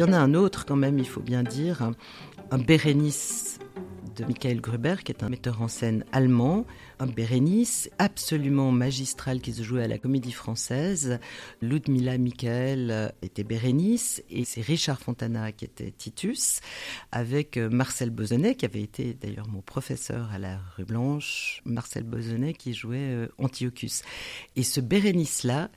Y 0.00 0.02
en 0.02 0.12
a 0.14 0.18
un 0.18 0.32
autre 0.32 0.64
quand 0.64 0.76
même, 0.76 0.98
il 0.98 1.06
faut 1.06 1.20
bien 1.20 1.42
dire, 1.42 1.90
un 2.50 2.58
Bérénice 2.58 3.49
Michael 4.26 4.60
Gruber, 4.60 4.96
qui 5.04 5.12
est 5.12 5.22
un 5.22 5.28
metteur 5.28 5.62
en 5.62 5.68
scène 5.68 6.04
allemand, 6.12 6.66
un 6.98 7.06
Bérénice 7.06 7.90
absolument 7.98 8.72
magistral 8.72 9.40
qui 9.40 9.52
se 9.52 9.62
jouait 9.62 9.82
à 9.82 9.88
la 9.88 9.98
comédie 9.98 10.32
française. 10.32 11.18
Ludmila 11.62 12.18
Michael 12.18 13.12
était 13.22 13.44
Bérénice 13.44 14.22
et 14.30 14.44
c'est 14.44 14.60
Richard 14.60 15.00
Fontana 15.00 15.52
qui 15.52 15.64
était 15.64 15.90
Titus, 15.90 16.60
avec 17.12 17.56
Marcel 17.56 18.10
Bozonnet, 18.10 18.54
qui 18.54 18.64
avait 18.64 18.82
été 18.82 19.14
d'ailleurs 19.14 19.48
mon 19.48 19.62
professeur 19.62 20.30
à 20.32 20.38
la 20.38 20.58
rue 20.76 20.84
Blanche, 20.84 21.62
Marcel 21.64 22.04
Bozonnet 22.04 22.54
qui 22.54 22.74
jouait 22.74 22.98
euh, 22.98 23.28
Antiochus. 23.38 24.02
Et 24.56 24.62
ce 24.62 24.80
Bérénice-là, 24.80 25.70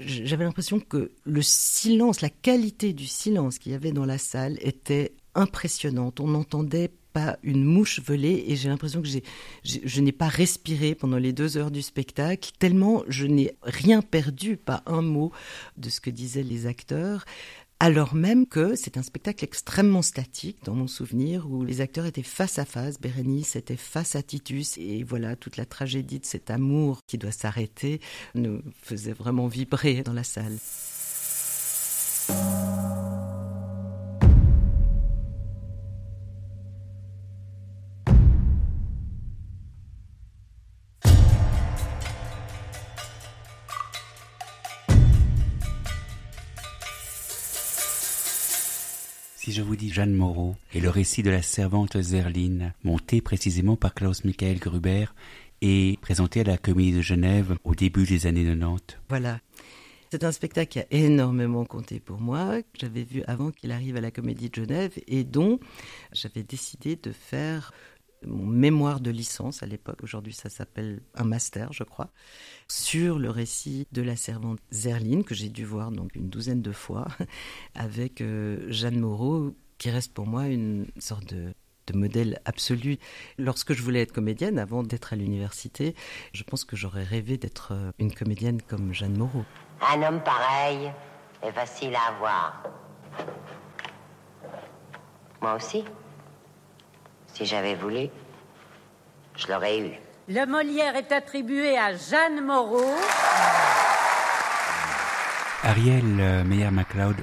j'avais 0.00 0.44
l'impression 0.44 0.80
que 0.80 1.12
le 1.24 1.42
silence, 1.42 2.20
la 2.20 2.30
qualité 2.30 2.92
du 2.92 3.06
silence 3.06 3.58
qu'il 3.58 3.72
y 3.72 3.74
avait 3.74 3.92
dans 3.92 4.04
la 4.04 4.18
salle 4.18 4.58
était 4.60 5.14
impressionnante. 5.34 6.20
On 6.20 6.28
n'entendait 6.28 6.90
pas 7.12 7.38
une 7.42 7.64
mouche 7.64 8.00
volée 8.00 8.44
et 8.48 8.56
j'ai 8.56 8.68
l'impression 8.68 9.02
que 9.02 9.08
je 9.64 10.00
n'ai 10.00 10.12
pas 10.12 10.28
respiré 10.28 10.94
pendant 10.94 11.18
les 11.18 11.32
deux 11.32 11.56
heures 11.56 11.70
du 11.70 11.82
spectacle, 11.82 12.50
tellement 12.58 13.02
je 13.08 13.26
n'ai 13.26 13.54
rien 13.62 14.02
perdu, 14.02 14.56
pas 14.56 14.82
un 14.86 15.02
mot 15.02 15.32
de 15.76 15.90
ce 15.90 16.00
que 16.00 16.10
disaient 16.10 16.42
les 16.42 16.66
acteurs 16.66 17.24
alors 17.82 18.14
même 18.14 18.46
que 18.46 18.74
c'est 18.74 18.98
un 18.98 19.02
spectacle 19.02 19.42
extrêmement 19.42 20.02
statique 20.02 20.58
dans 20.64 20.74
mon 20.74 20.86
souvenir 20.86 21.50
où 21.50 21.64
les 21.64 21.80
acteurs 21.80 22.04
étaient 22.04 22.22
face 22.22 22.58
à 22.58 22.66
face, 22.66 23.00
Bérénice 23.00 23.56
était 23.56 23.74
face 23.78 24.16
à 24.16 24.22
Titus 24.22 24.76
et 24.76 25.02
voilà 25.02 25.34
toute 25.34 25.56
la 25.56 25.64
tragédie 25.64 26.20
de 26.20 26.26
cet 26.26 26.50
amour 26.50 27.00
qui 27.06 27.16
doit 27.16 27.32
s'arrêter 27.32 28.02
nous 28.34 28.60
faisait 28.82 29.14
vraiment 29.14 29.46
vibrer 29.48 30.02
dans 30.02 30.12
la 30.12 30.24
salle. 30.24 30.58
Jeanne 50.00 50.14
Moreau 50.14 50.56
et 50.72 50.80
le 50.80 50.88
récit 50.88 51.22
de 51.22 51.28
la 51.28 51.42
servante 51.42 52.00
Zerline, 52.00 52.72
monté 52.84 53.20
précisément 53.20 53.76
par 53.76 53.92
Klaus 53.92 54.24
Michael 54.24 54.58
Gruber 54.58 55.04
et 55.60 55.98
présenté 56.00 56.40
à 56.40 56.44
la 56.44 56.56
Comédie 56.56 56.96
de 56.96 57.02
Genève 57.02 57.58
au 57.64 57.74
début 57.74 58.06
des 58.06 58.26
années 58.26 58.46
90. 58.46 58.96
Voilà. 59.10 59.40
C'est 60.10 60.24
un 60.24 60.32
spectacle 60.32 60.70
qui 60.70 60.78
a 60.78 60.86
énormément 60.90 61.66
compté 61.66 62.00
pour 62.00 62.18
moi, 62.18 62.62
que 62.62 62.78
j'avais 62.80 63.02
vu 63.02 63.22
avant 63.26 63.50
qu'il 63.50 63.72
arrive 63.72 63.94
à 63.98 64.00
la 64.00 64.10
Comédie 64.10 64.48
de 64.48 64.54
Genève 64.54 64.92
et 65.06 65.22
dont 65.22 65.60
j'avais 66.12 66.44
décidé 66.44 66.96
de 66.96 67.12
faire 67.12 67.70
mon 68.26 68.46
mémoire 68.46 69.00
de 69.00 69.10
licence 69.10 69.62
à 69.62 69.66
l'époque, 69.66 70.02
aujourd'hui 70.02 70.32
ça 70.32 70.48
s'appelle 70.48 71.02
un 71.14 71.24
master 71.24 71.74
je 71.74 71.84
crois, 71.84 72.10
sur 72.68 73.18
le 73.18 73.28
récit 73.28 73.86
de 73.92 74.00
la 74.00 74.16
servante 74.16 74.60
Zerline 74.72 75.24
que 75.24 75.34
j'ai 75.34 75.50
dû 75.50 75.66
voir 75.66 75.90
donc 75.90 76.16
une 76.16 76.30
douzaine 76.30 76.62
de 76.62 76.72
fois 76.72 77.08
avec 77.74 78.22
euh, 78.22 78.64
Jeanne 78.70 79.00
Moreau 79.00 79.54
qui 79.80 79.90
reste 79.90 80.12
pour 80.12 80.26
moi 80.26 80.46
une 80.46 80.86
sorte 80.98 81.24
de, 81.24 81.54
de 81.86 81.98
modèle 81.98 82.38
absolu. 82.44 82.98
Lorsque 83.38 83.72
je 83.72 83.82
voulais 83.82 84.02
être 84.02 84.12
comédienne, 84.12 84.58
avant 84.58 84.82
d'être 84.82 85.14
à 85.14 85.16
l'université, 85.16 85.96
je 86.32 86.44
pense 86.44 86.64
que 86.64 86.76
j'aurais 86.76 87.02
rêvé 87.02 87.38
d'être 87.38 87.72
euh, 87.72 87.90
une 87.98 88.12
comédienne 88.14 88.60
comme 88.62 88.92
Jeanne 88.92 89.16
Moreau. 89.16 89.44
Un 89.80 90.02
homme 90.02 90.22
pareil 90.22 90.92
est 91.42 91.52
facile 91.52 91.96
à 91.96 92.14
avoir. 92.14 92.62
Moi 95.40 95.54
aussi. 95.54 95.82
Si 97.32 97.46
j'avais 97.46 97.74
voulu, 97.74 98.08
je 99.36 99.46
l'aurais 99.48 99.80
eu. 99.80 99.92
Le 100.28 100.44
Molière 100.44 100.94
est 100.96 101.10
attribué 101.10 101.78
à 101.78 101.94
Jeanne 101.94 102.44
Moreau. 102.44 102.94
Ariel 105.62 106.20
euh, 106.20 106.44
Meyer-MacLeod, 106.44 107.16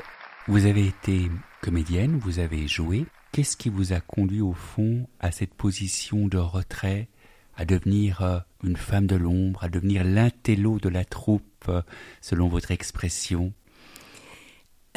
vous 0.48 0.66
avez 0.66 0.88
été 0.88 1.30
comédienne, 1.62 2.18
vous 2.18 2.40
avez 2.40 2.68
joué. 2.68 3.06
Qu'est-ce 3.34 3.58
qui 3.58 3.70
vous 3.70 3.92
a 3.92 4.00
conduit 4.00 4.40
au 4.40 4.54
fond 4.54 5.08
à 5.20 5.32
cette 5.32 5.54
position 5.54 6.28
de 6.28 6.38
retrait, 6.38 7.10
à 7.58 7.66
devenir 7.66 8.22
euh, 8.22 8.40
une 8.64 8.78
femme 8.78 9.08
de 9.08 9.18
l'ombre, 9.18 9.64
à 9.64 9.70
devenir 9.70 10.06
l'intello 10.06 10.80
de 10.80 10.88
la 10.88 11.04
troupe, 11.04 11.66
euh, 11.68 11.82
selon 12.22 12.48
votre 12.48 12.72
expression? 12.72 13.52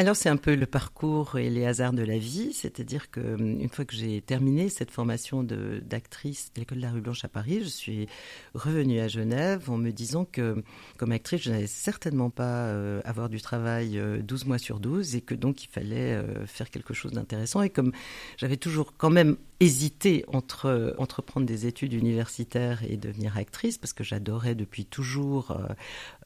Alors 0.01 0.17
c'est 0.17 0.31
un 0.31 0.39
peu 0.39 0.55
le 0.55 0.65
parcours 0.65 1.37
et 1.37 1.51
les 1.51 1.67
hasards 1.67 1.93
de 1.93 2.03
la 2.03 2.17
vie, 2.17 2.55
c'est-à-dire 2.55 3.11
que 3.11 3.21
hum, 3.21 3.61
une 3.61 3.69
fois 3.69 3.85
que 3.85 3.95
j'ai 3.95 4.23
terminé 4.23 4.71
cette 4.71 4.91
formation 4.91 5.43
d'actrice 5.43 6.51
de, 6.55 6.61
l'école 6.61 6.79
de 6.79 6.83
la 6.85 6.91
rue 6.91 7.03
Blanche 7.03 7.23
à 7.27 7.29
Paris, 7.29 7.61
je 7.63 7.69
suis 7.69 8.09
revenue 8.55 8.99
à 9.01 9.09
Genève 9.09 9.69
en 9.69 9.77
me 9.77 9.91
disant 9.91 10.25
que 10.25 10.65
comme 10.97 11.13
actrice, 11.13 11.43
je 11.43 11.51
n'allais 11.51 11.67
certainement 11.67 12.31
pas 12.31 12.69
euh, 12.69 13.03
avoir 13.05 13.29
du 13.29 13.43
travail 13.43 14.01
12 14.23 14.43
euh, 14.43 14.47
mois 14.47 14.57
sur 14.57 14.81
12 14.81 15.17
et 15.17 15.21
que 15.21 15.35
donc 15.35 15.65
il 15.65 15.69
fallait 15.69 16.15
euh, 16.15 16.47
faire 16.47 16.71
quelque 16.71 16.95
chose 16.95 17.13
d'intéressant. 17.13 17.61
Et 17.61 17.69
comme 17.69 17.93
j'avais 18.39 18.57
toujours 18.57 18.95
quand 18.97 19.11
même 19.11 19.37
hésité 19.63 20.25
entre 20.29 20.95
entreprendre 20.97 21.45
des 21.45 21.67
études 21.67 21.93
universitaires 21.93 22.83
et 22.89 22.97
devenir 22.97 23.37
actrice 23.37 23.77
parce 23.77 23.93
que 23.93 24.03
j'adorais 24.03 24.55
depuis 24.55 24.87
toujours 24.87 25.59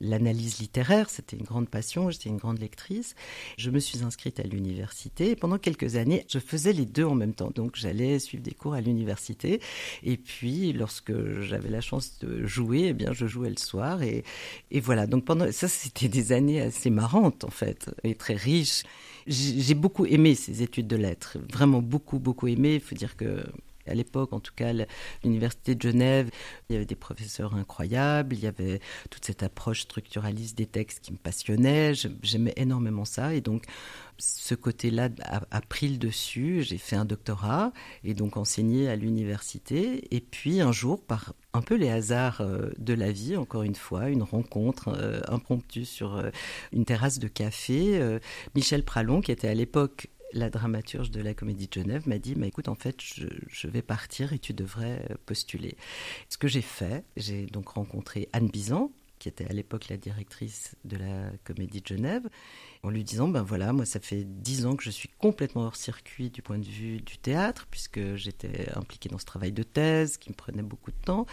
l'analyse 0.01 0.61
littéraire, 0.61 1.11
c'était 1.11 1.37
une 1.37 1.43
grande 1.43 1.69
passion, 1.69 2.11
j'étais 2.11 2.29
une 2.29 2.37
grande 2.37 2.61
lectrice 2.61 3.17
me 3.71 3.79
suis 3.79 4.03
inscrite 4.03 4.41
à 4.41 4.43
l'université. 4.43 5.31
Et 5.31 5.37
pendant 5.37 5.59
quelques 5.59 5.97
années, 5.97 6.25
je 6.29 6.39
faisais 6.39 6.73
les 6.73 6.87
deux 6.87 7.05
en 7.05 7.15
même 7.15 7.35
temps. 7.35 7.51
Donc, 7.55 7.77
j'allais 7.77 8.19
suivre 8.19 8.43
des 8.43 8.53
cours 8.53 8.75
à 8.75 8.81
l'université. 8.81 9.61
Et 10.03 10.17
puis, 10.17 10.73
lorsque 10.73 11.13
j'avais 11.41 11.71
la 11.71 11.81
chance 11.81 12.19
de 12.21 12.47
jouer, 12.47 12.87
eh 12.89 12.93
bien, 12.93 13.13
je 13.13 13.27
jouais 13.27 13.51
le 13.51 13.59
soir. 13.59 14.03
Et, 14.03 14.25
et 14.71 14.81
voilà. 14.81 15.07
Donc, 15.07 15.25
pendant 15.25 15.51
ça, 15.53 15.69
c'était 15.69 16.09
des 16.09 16.33
années 16.33 16.61
assez 16.61 16.91
marrantes, 16.91 17.45
en 17.45 17.51
fait, 17.51 17.91
et 18.05 18.15
très 18.15 18.35
riches. 18.35 18.83
J'ai 19.27 19.75
beaucoup 19.75 20.05
aimé 20.05 20.35
ces 20.35 20.63
études 20.63 20.87
de 20.87 20.97
lettres. 20.97 21.39
Vraiment 21.53 21.81
beaucoup, 21.81 22.19
beaucoup 22.19 22.47
aimé. 22.47 22.75
Il 22.75 22.81
faut 22.81 22.95
dire 22.95 23.17
que 23.17 23.45
à 23.87 23.95
l'époque, 23.95 24.33
en 24.33 24.41
tout 24.41 24.53
cas, 24.55 24.73
l'université 25.23 25.75
de 25.75 25.83
Genève, 25.83 26.31
il 26.69 26.75
y 26.75 26.77
avait 26.77 26.87
des 26.87 26.95
professeurs 26.95 27.55
incroyables, 27.55 28.35
il 28.35 28.41
y 28.41 28.47
avait 28.47 28.81
toute 29.11 29.25
cette 29.25 29.43
approche 29.43 29.83
structuraliste 29.83 30.57
des 30.57 30.67
textes 30.67 31.01
qui 31.01 31.13
me 31.13 31.19
passionnait, 31.19 31.93
j'aimais 32.23 32.55
énormément 32.57 33.05
ça, 33.05 33.35
et 33.35 33.41
donc 33.41 33.65
ce 34.19 34.55
côté-là 34.55 35.09
a, 35.51 35.61
pris 35.61 35.89
le 35.89 35.97
dessus. 35.97 36.63
J'ai 36.63 36.79
fait 36.79 36.97
un 36.97 37.05
doctorat 37.05 37.73
et 38.05 38.15
donc 38.15 38.37
enseigné 38.37 38.89
à 38.89 38.97
l'université. 38.97 40.15
Et 40.15 40.21
puis 40.21 40.61
un 40.61 40.73
jour, 40.73 41.03
par 41.03 41.35
un 41.53 41.63
peu 41.63 41.75
les 41.77 41.89
hasards 41.89 42.41
euh, 42.41 42.71
de 42.79 42.95
la 42.95 43.13
vie, 43.13 43.37
encore 43.37 43.63
une 43.63 43.75
fois, 43.75 44.09
une 44.09 44.23
rencontre 44.23 44.89
euh, 44.89 45.21
impromptue 45.29 45.85
sur 45.85 46.17
euh, 46.17 46.31
une 46.73 46.85
terrasse 46.85 47.19
de 47.19 47.29
café, 47.29 48.19
Michel 48.55 48.85
Pralon, 48.85 49.21
qui 49.21 49.33
était 49.33 49.49
à 49.49 49.55
l'époque 49.55 50.09
la 50.35 50.51
dramaturge 50.51 51.11
de 51.11 51.23
la 51.23 51.33
Comédie 51.33 51.69
de 51.69 51.73
Genève 51.73 52.09
m'a 52.09 52.19
dit, 52.19 52.35
mais 52.37 52.49
écoute, 52.49 52.69
en 52.69 52.75
fait, 52.75 53.01
je, 53.01 53.69
vais 53.69 53.83
partir 53.83 54.33
et 54.33 54.39
tu 54.39 54.53
devrais 54.53 55.07
postuler. 55.27 55.77
Ce 56.29 56.37
que 56.37 56.49
j'ai 56.49 56.63
fait, 56.63 57.05
j'ai 57.17 57.47
donc 57.47 57.69
rencontré 57.69 58.29
Anne 58.33 58.49
Bizan, 58.49 58.91
qui 59.19 59.29
était 59.29 59.49
à 59.49 59.53
l'époque 59.53 59.89
la 59.89 59.97
directrice 59.97 60.75
de 60.85 60.97
la 60.97 61.31
Comédie 61.45 61.81
de 61.81 61.87
Genève, 61.87 62.29
en 62.83 62.91
lui 62.91 63.05
disant, 63.05 63.29
ben 63.29 63.43
voilà, 63.43 63.73
moi 63.73 63.87
ça 63.87 64.01
fait 64.01 64.25
dix 64.25 64.67
ans 64.67 64.77
que 64.77 64.83
je 64.83 64.91
suis 64.91 65.09
complètement 65.19 65.63
hors 65.63 65.77
circuit 65.77 66.29
du 66.29 66.43
point 66.43 66.59
de 66.59 66.67
vue 66.67 66.99
du 66.99 67.17
théâtre, 67.17 67.67
puisque 67.71 68.17
j'étais 68.17 68.69
impliquée 68.77 69.09
dans 69.09 69.19
ce 69.19 69.25
travail 69.25 69.53
de 69.53 69.63
thèse 69.63 70.19
qui 70.19 70.29
me 70.31 70.35
prenait 70.35 70.63
beaucoup 70.63 70.91
de 70.91 71.05
temps, 71.05 71.27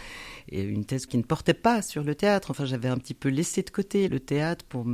et 0.48 0.62
une 0.62 0.86
thèse 0.86 1.04
qui 1.06 1.18
ne 1.18 1.22
portait 1.22 1.54
pas 1.54 1.82
sur 1.82 2.02
le 2.02 2.14
théâtre. 2.14 2.50
Enfin, 2.50 2.64
j'avais 2.64 2.88
un 2.88 2.96
petit 2.96 3.14
peu 3.14 3.28
laissé 3.28 3.62
de 3.62 3.70
côté 3.70 4.08
le 4.08 4.20
théâtre 4.20 4.64
pour 4.64 4.86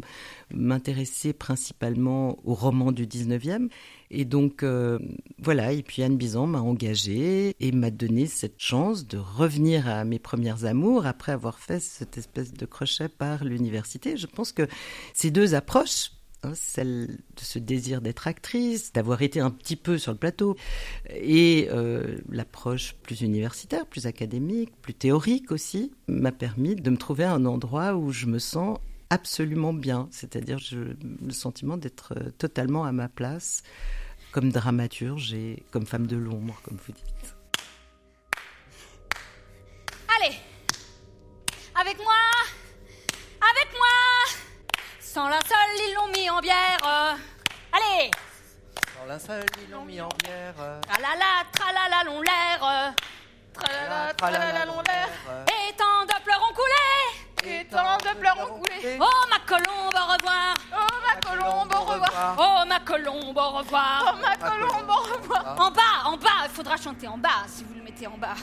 m'intéresser 0.50 1.32
principalement 1.32 2.38
au 2.44 2.54
roman 2.54 2.90
du 2.90 3.06
19e. 3.06 3.68
Et 4.10 4.24
donc, 4.24 4.62
euh, 4.62 4.98
voilà, 5.38 5.72
et 5.72 5.82
puis 5.82 6.02
Anne 6.02 6.16
Bizan 6.16 6.46
m'a 6.46 6.60
engagée 6.60 7.54
et 7.60 7.72
m'a 7.72 7.90
donné 7.90 8.26
cette 8.26 8.58
chance 8.58 9.06
de 9.06 9.18
revenir 9.18 9.88
à 9.88 10.04
mes 10.04 10.18
premières 10.18 10.64
amours 10.64 11.06
après 11.06 11.32
avoir 11.32 11.58
fait 11.58 11.80
cette 11.80 12.16
espèce 12.16 12.52
de 12.52 12.66
crochet 12.66 13.08
par 13.08 13.44
l'université. 13.44 14.16
Je 14.16 14.26
pense 14.26 14.52
que 14.52 14.66
ces 15.14 15.30
deux 15.30 15.54
approches 15.54 16.12
Hein, 16.44 16.52
celle 16.54 17.08
de 17.08 17.40
ce 17.42 17.58
désir 17.58 18.00
d'être 18.00 18.28
actrice, 18.28 18.92
d'avoir 18.92 19.22
été 19.22 19.40
un 19.40 19.50
petit 19.50 19.74
peu 19.74 19.98
sur 19.98 20.12
le 20.12 20.18
plateau, 20.18 20.54
et 21.10 21.66
euh, 21.72 22.16
l'approche 22.28 22.94
plus 23.02 23.22
universitaire, 23.22 23.86
plus 23.86 24.06
académique, 24.06 24.70
plus 24.80 24.94
théorique 24.94 25.50
aussi, 25.50 25.90
m'a 26.06 26.30
permis 26.30 26.76
de 26.76 26.90
me 26.90 26.96
trouver 26.96 27.24
à 27.24 27.32
un 27.32 27.44
endroit 27.44 27.94
où 27.94 28.12
je 28.12 28.26
me 28.26 28.38
sens 28.38 28.78
absolument 29.10 29.72
bien, 29.72 30.08
c'est-à-dire 30.10 30.58
le 30.72 31.32
sentiment 31.32 31.76
d'être 31.76 32.14
euh, 32.16 32.30
totalement 32.30 32.84
à 32.84 32.92
ma 32.92 33.08
place 33.08 33.62
comme 34.32 34.50
dramaturge 34.52 35.32
et 35.32 35.64
comme 35.70 35.86
femme 35.86 36.06
de 36.06 36.16
l'ombre, 36.16 36.60
comme 36.62 36.76
vous 36.76 36.92
dites. 36.92 37.36
Allez, 40.16 40.36
avec 41.74 41.98
moi 41.98 42.14
sans 45.18 45.28
linceul, 45.28 45.70
ils 45.88 45.94
l'ont 45.94 46.06
mis 46.16 46.30
en 46.30 46.40
bière. 46.40 46.78
Allez 47.72 48.10
Sans 48.94 49.06
linceul, 49.06 49.44
ils 49.64 49.70
l'ont 49.72 49.84
mis 49.84 50.00
en 50.00 50.08
bière. 50.22 50.54
Tralala, 50.82 51.42
tralala, 51.52 52.04
l'on 52.04 52.20
l'air. 52.20 52.94
Tralala, 53.52 54.14
tralala, 54.14 54.64
l'on 54.66 54.80
l'air. 54.82 55.08
Et 55.48 55.74
tant 55.76 56.04
de 56.04 56.22
pleurs 56.22 56.42
ont 56.48 56.54
coulé. 56.54 56.87
Et 57.68 57.74
tant 57.74 57.98
de 57.98 58.18
pleurs 58.18 58.38
ont 58.38 58.58
coulé. 58.58 58.98
Oh 59.00 59.26
ma 59.28 59.38
colombe, 59.46 59.94
au 59.94 60.12
revoir. 60.12 60.54
Oh 60.72 60.94
ma 61.06 61.20
colombe, 61.20 61.72
au 61.72 61.84
revoir. 61.84 62.36
Oh 62.38 62.66
ma 62.66 62.80
colombe, 62.80 63.36
au 63.36 63.58
revoir. 63.58 64.14
Oh 64.14 64.20
ma 64.22 64.36
colombe, 64.48 64.88
au 64.88 65.16
revoir. 65.16 65.56
En 65.58 65.70
bas, 65.70 65.80
en 66.06 66.16
bas, 66.16 66.28
il 66.44 66.50
faudra 66.50 66.76
chanter 66.76 67.08
en 67.08 67.18
bas 67.18 67.44
si 67.46 67.64
vous 67.64 67.74
le 67.74 67.82
mettez 67.82 68.06
en 68.06 68.16
bas. 68.16 68.34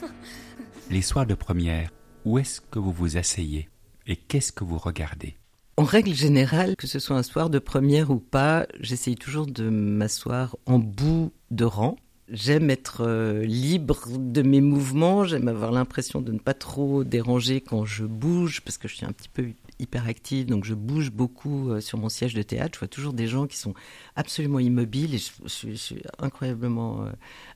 Les 0.90 1.02
soirs 1.02 1.26
de 1.26 1.34
première, 1.34 1.90
où 2.24 2.38
est-ce 2.38 2.60
que 2.60 2.78
vous 2.78 2.92
vous 2.92 3.16
asseyez 3.16 3.68
et 4.06 4.16
qu'est-ce 4.16 4.52
que 4.52 4.64
vous 4.64 4.78
regardez? 4.78 5.38
En 5.76 5.84
règle 5.84 6.12
générale, 6.12 6.76
que 6.76 6.86
ce 6.86 6.98
soit 6.98 7.16
un 7.16 7.22
soir 7.22 7.50
de 7.50 7.58
première 7.58 8.10
ou 8.10 8.18
pas, 8.18 8.66
j'essaye 8.80 9.14
toujours 9.14 9.46
de 9.46 9.68
m'asseoir 9.70 10.56
en 10.66 10.78
bout 10.78 11.32
de 11.50 11.64
rang. 11.64 11.96
J'aime 12.30 12.68
être 12.68 13.06
euh, 13.06 13.42
libre 13.42 14.06
de 14.18 14.42
mes 14.42 14.60
mouvements, 14.60 15.24
j'aime 15.24 15.48
avoir 15.48 15.72
l'impression 15.72 16.20
de 16.20 16.30
ne 16.30 16.38
pas 16.38 16.52
trop 16.52 17.02
déranger 17.02 17.62
quand 17.62 17.86
je 17.86 18.04
bouge, 18.04 18.60
parce 18.60 18.76
que 18.76 18.86
je 18.86 18.96
suis 18.96 19.06
un 19.06 19.12
petit 19.12 19.30
peu 19.30 19.46
hyperactive, 19.78 20.44
donc 20.44 20.64
je 20.64 20.74
bouge 20.74 21.10
beaucoup 21.10 21.70
euh, 21.70 21.80
sur 21.80 21.96
mon 21.96 22.10
siège 22.10 22.34
de 22.34 22.42
théâtre. 22.42 22.74
Je 22.74 22.78
vois 22.80 22.88
toujours 22.88 23.14
des 23.14 23.28
gens 23.28 23.46
qui 23.46 23.56
sont 23.56 23.72
absolument 24.14 24.58
immobiles 24.58 25.14
et 25.14 25.18
je, 25.18 25.74
suis 25.74 26.02
incroyablement 26.18 27.04
euh, 27.04 27.10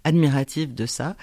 admirative 0.05 0.73
de 0.75 0.87
ça. 0.87 1.17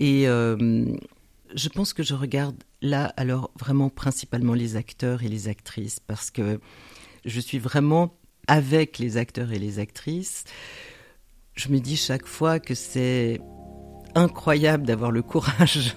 Et 0.00 0.24
je 0.24 1.68
pense 1.70 1.92
que 1.92 2.02
je 2.02 2.14
regarde 2.14 2.56
là 2.82 3.12
alors 3.16 3.50
vraiment 3.58 3.90
principalement 3.90 4.54
les 4.54 4.76
acteurs 4.76 5.22
et 5.22 5.28
les 5.28 5.48
actrices, 5.48 6.00
parce 6.00 6.30
que 6.32 6.60
je 7.24 7.40
suis 7.40 7.58
vraiment 7.58 8.16
avec 8.48 8.98
les 8.98 9.16
acteurs 9.16 9.52
et 9.52 9.58
les 9.58 9.78
actrices 9.78 10.44
je 11.58 11.68
me 11.70 11.80
dis 11.80 11.96
chaque 11.96 12.26
fois 12.26 12.60
que 12.60 12.74
c'est 12.74 13.40
incroyable 14.14 14.86
d'avoir 14.86 15.10
le 15.10 15.22
courage 15.22 15.94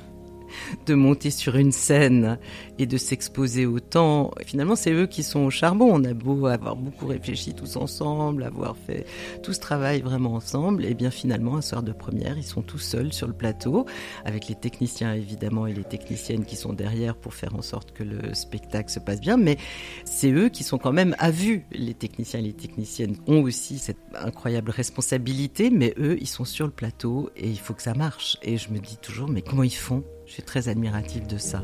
de 0.86 0.94
monter 0.94 1.32
sur 1.32 1.56
une 1.56 1.72
scène 1.72 2.38
et 2.80 2.86
de 2.86 2.98
s'exposer 2.98 3.66
autant. 3.66 4.32
Finalement, 4.46 4.76
c'est 4.76 4.92
eux 4.92 5.08
qui 5.08 5.24
sont 5.24 5.42
au 5.42 5.50
charbon. 5.50 5.90
On 5.92 6.04
a 6.04 6.14
beau 6.14 6.46
avoir 6.48 6.76
beaucoup 6.76 7.08
réfléchi 7.08 7.54
tous 7.54 7.76
ensemble, 7.76 8.44
avoir 8.44 8.76
fait 8.78 9.06
tout 9.44 9.54
ce 9.54 9.60
travail 9.60 10.02
vraiment 10.02 10.34
ensemble, 10.34 10.86
et 10.86 10.94
bien 10.94 11.12
finalement, 11.12 11.58
un 11.58 11.62
soir 11.62 11.84
de 11.84 11.92
première, 11.92 12.38
ils 12.38 12.44
sont 12.44 12.62
tous 12.62 12.80
seuls 12.80 13.14
sur 13.14 13.28
le 13.28 13.34
plateau, 13.34 13.86
avec 14.26 14.48
les 14.48 14.56
techniciens 14.56 15.14
évidemment 15.14 15.68
et 15.68 15.74
les 15.74 15.84
techniciennes 15.84 16.46
qui 16.46 16.56
sont 16.56 16.74
derrière 16.74 17.16
pour 17.16 17.34
faire 17.34 17.56
en 17.56 17.62
sorte 17.62 17.92
que 17.92 18.04
le 18.04 18.34
spectacle 18.34 18.92
se 18.92 19.00
passe 19.00 19.22
bien. 19.22 19.38
Mais 19.38 19.58
c'est 20.06 20.32
eux 20.32 20.50
qui 20.50 20.64
sont 20.64 20.78
quand 20.78 20.94
même 20.94 21.16
à 21.20 21.32
vue. 21.32 21.66
Les 21.72 21.94
techniciens 21.94 22.40
et 22.40 22.44
les 22.44 22.54
techniciennes 22.54 23.18
ont 23.28 23.42
aussi 23.42 23.80
cette 23.80 23.98
incroyable 24.16 24.72
responsabilité, 24.72 25.70
mais 25.70 25.94
eux, 25.98 26.18
ils 26.20 26.28
sont 26.28 26.46
sur 26.46 26.66
le 26.66 26.72
plateau 26.72 27.30
et 27.36 27.50
il 27.50 27.60
faut 27.60 27.74
que 27.74 27.82
ça 27.82 27.94
marche. 27.94 28.38
Et 28.44 28.58
je 28.58 28.70
me 28.72 28.80
dis 28.80 28.98
toujours, 28.98 29.30
mais 29.30 29.42
comment 29.42 29.64
ils 29.64 29.70
font? 29.70 30.04
Je 30.32 30.36
suis 30.36 30.44
très 30.44 30.70
admirative 30.70 31.28
de 31.28 31.38
ça. 31.38 31.62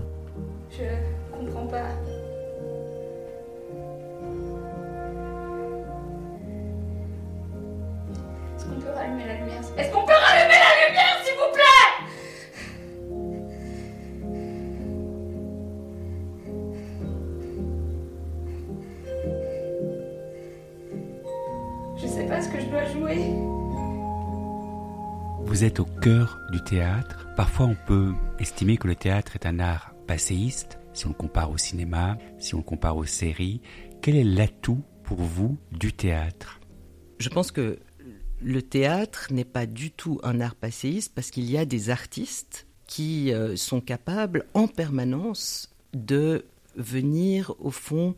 Vous 25.57 25.63
êtes 25.63 25.79
au 25.79 25.85
cœur 25.85 26.39
du 26.51 26.63
théâtre 26.63 27.27
Parfois, 27.35 27.65
on 27.65 27.75
peut 27.87 28.13
estimer 28.37 28.77
que 28.77 28.87
le 28.87 28.93
théâtre 28.93 29.33
est 29.33 29.47
un 29.47 29.57
art 29.57 29.91
passéiste, 30.05 30.77
si 30.93 31.07
on 31.07 31.09
le 31.09 31.15
compare 31.15 31.49
au 31.49 31.57
cinéma, 31.57 32.19
si 32.37 32.53
on 32.53 32.59
le 32.59 32.63
compare 32.63 32.95
aux 32.95 33.07
séries. 33.07 33.59
Quel 34.03 34.17
est 34.17 34.23
l'atout 34.23 34.83
pour 35.03 35.17
vous 35.17 35.57
du 35.71 35.93
théâtre? 35.93 36.59
Je 37.17 37.29
pense 37.29 37.51
que 37.51 37.79
le 38.39 38.61
théâtre 38.61 39.29
n'est 39.31 39.45
pas 39.45 39.65
du 39.65 39.89
tout 39.89 40.19
un 40.21 40.41
art 40.41 40.53
passéiste 40.53 41.13
parce 41.15 41.31
qu'il 41.31 41.49
y 41.49 41.57
a 41.57 41.65
des 41.65 41.89
artistes 41.89 42.67
qui 42.85 43.33
euh, 43.33 43.55
sont 43.55 43.81
capables 43.81 44.45
en 44.53 44.67
permanence 44.67 45.75
de 45.95 46.45
venir, 46.75 47.55
au 47.57 47.71
fond, 47.71 48.15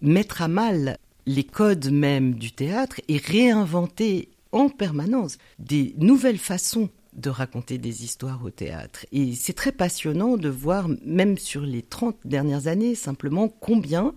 mettre 0.00 0.40
à 0.40 0.48
mal 0.48 0.96
les 1.26 1.44
codes 1.44 1.90
même 1.90 2.36
du 2.36 2.52
théâtre 2.52 3.02
et 3.08 3.18
réinventer 3.18 4.30
en 4.52 4.68
permanence 4.68 5.38
des 5.58 5.94
nouvelles 5.98 6.38
façons 6.38 6.88
de 7.14 7.30
raconter 7.30 7.78
des 7.78 8.04
histoires 8.04 8.44
au 8.44 8.50
théâtre. 8.50 9.04
Et 9.12 9.34
c'est 9.34 9.52
très 9.52 9.72
passionnant 9.72 10.36
de 10.36 10.48
voir, 10.48 10.88
même 11.04 11.36
sur 11.36 11.62
les 11.62 11.82
30 11.82 12.16
dernières 12.24 12.68
années, 12.68 12.94
simplement 12.94 13.48
combien 13.48 14.14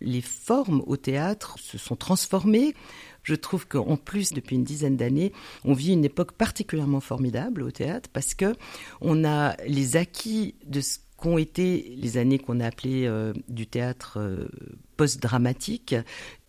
les 0.00 0.20
formes 0.20 0.82
au 0.86 0.96
théâtre 0.96 1.56
se 1.58 1.78
sont 1.78 1.96
transformées. 1.96 2.74
Je 3.22 3.34
trouve 3.34 3.66
qu'en 3.66 3.96
plus, 3.96 4.32
depuis 4.32 4.56
une 4.56 4.64
dizaine 4.64 4.96
d'années, 4.96 5.32
on 5.64 5.72
vit 5.72 5.92
une 5.92 6.04
époque 6.04 6.32
particulièrement 6.32 7.00
formidable 7.00 7.62
au 7.62 7.70
théâtre 7.70 8.10
parce 8.12 8.34
que 8.34 8.54
on 9.00 9.24
a 9.24 9.56
les 9.66 9.96
acquis 9.96 10.56
de 10.66 10.80
ce 10.80 10.98
qu'ont 11.16 11.38
été 11.38 11.94
les 11.96 12.18
années 12.18 12.38
qu'on 12.38 12.58
a 12.58 12.66
appelées 12.66 13.06
euh, 13.06 13.32
du 13.48 13.68
théâtre 13.68 14.18
euh, 14.18 14.48
post-dramatique, 14.96 15.94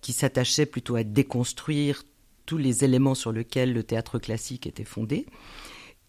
qui 0.02 0.14
s'attachait 0.14 0.66
plutôt 0.66 0.96
à 0.96 1.04
déconstruire 1.04 2.04
tous 2.46 2.58
les 2.58 2.84
éléments 2.84 3.16
sur 3.16 3.32
lesquels 3.32 3.74
le 3.74 3.84
théâtre 3.84 4.20
classique 4.20 4.68
était 4.68 4.84
fondé 4.84 5.26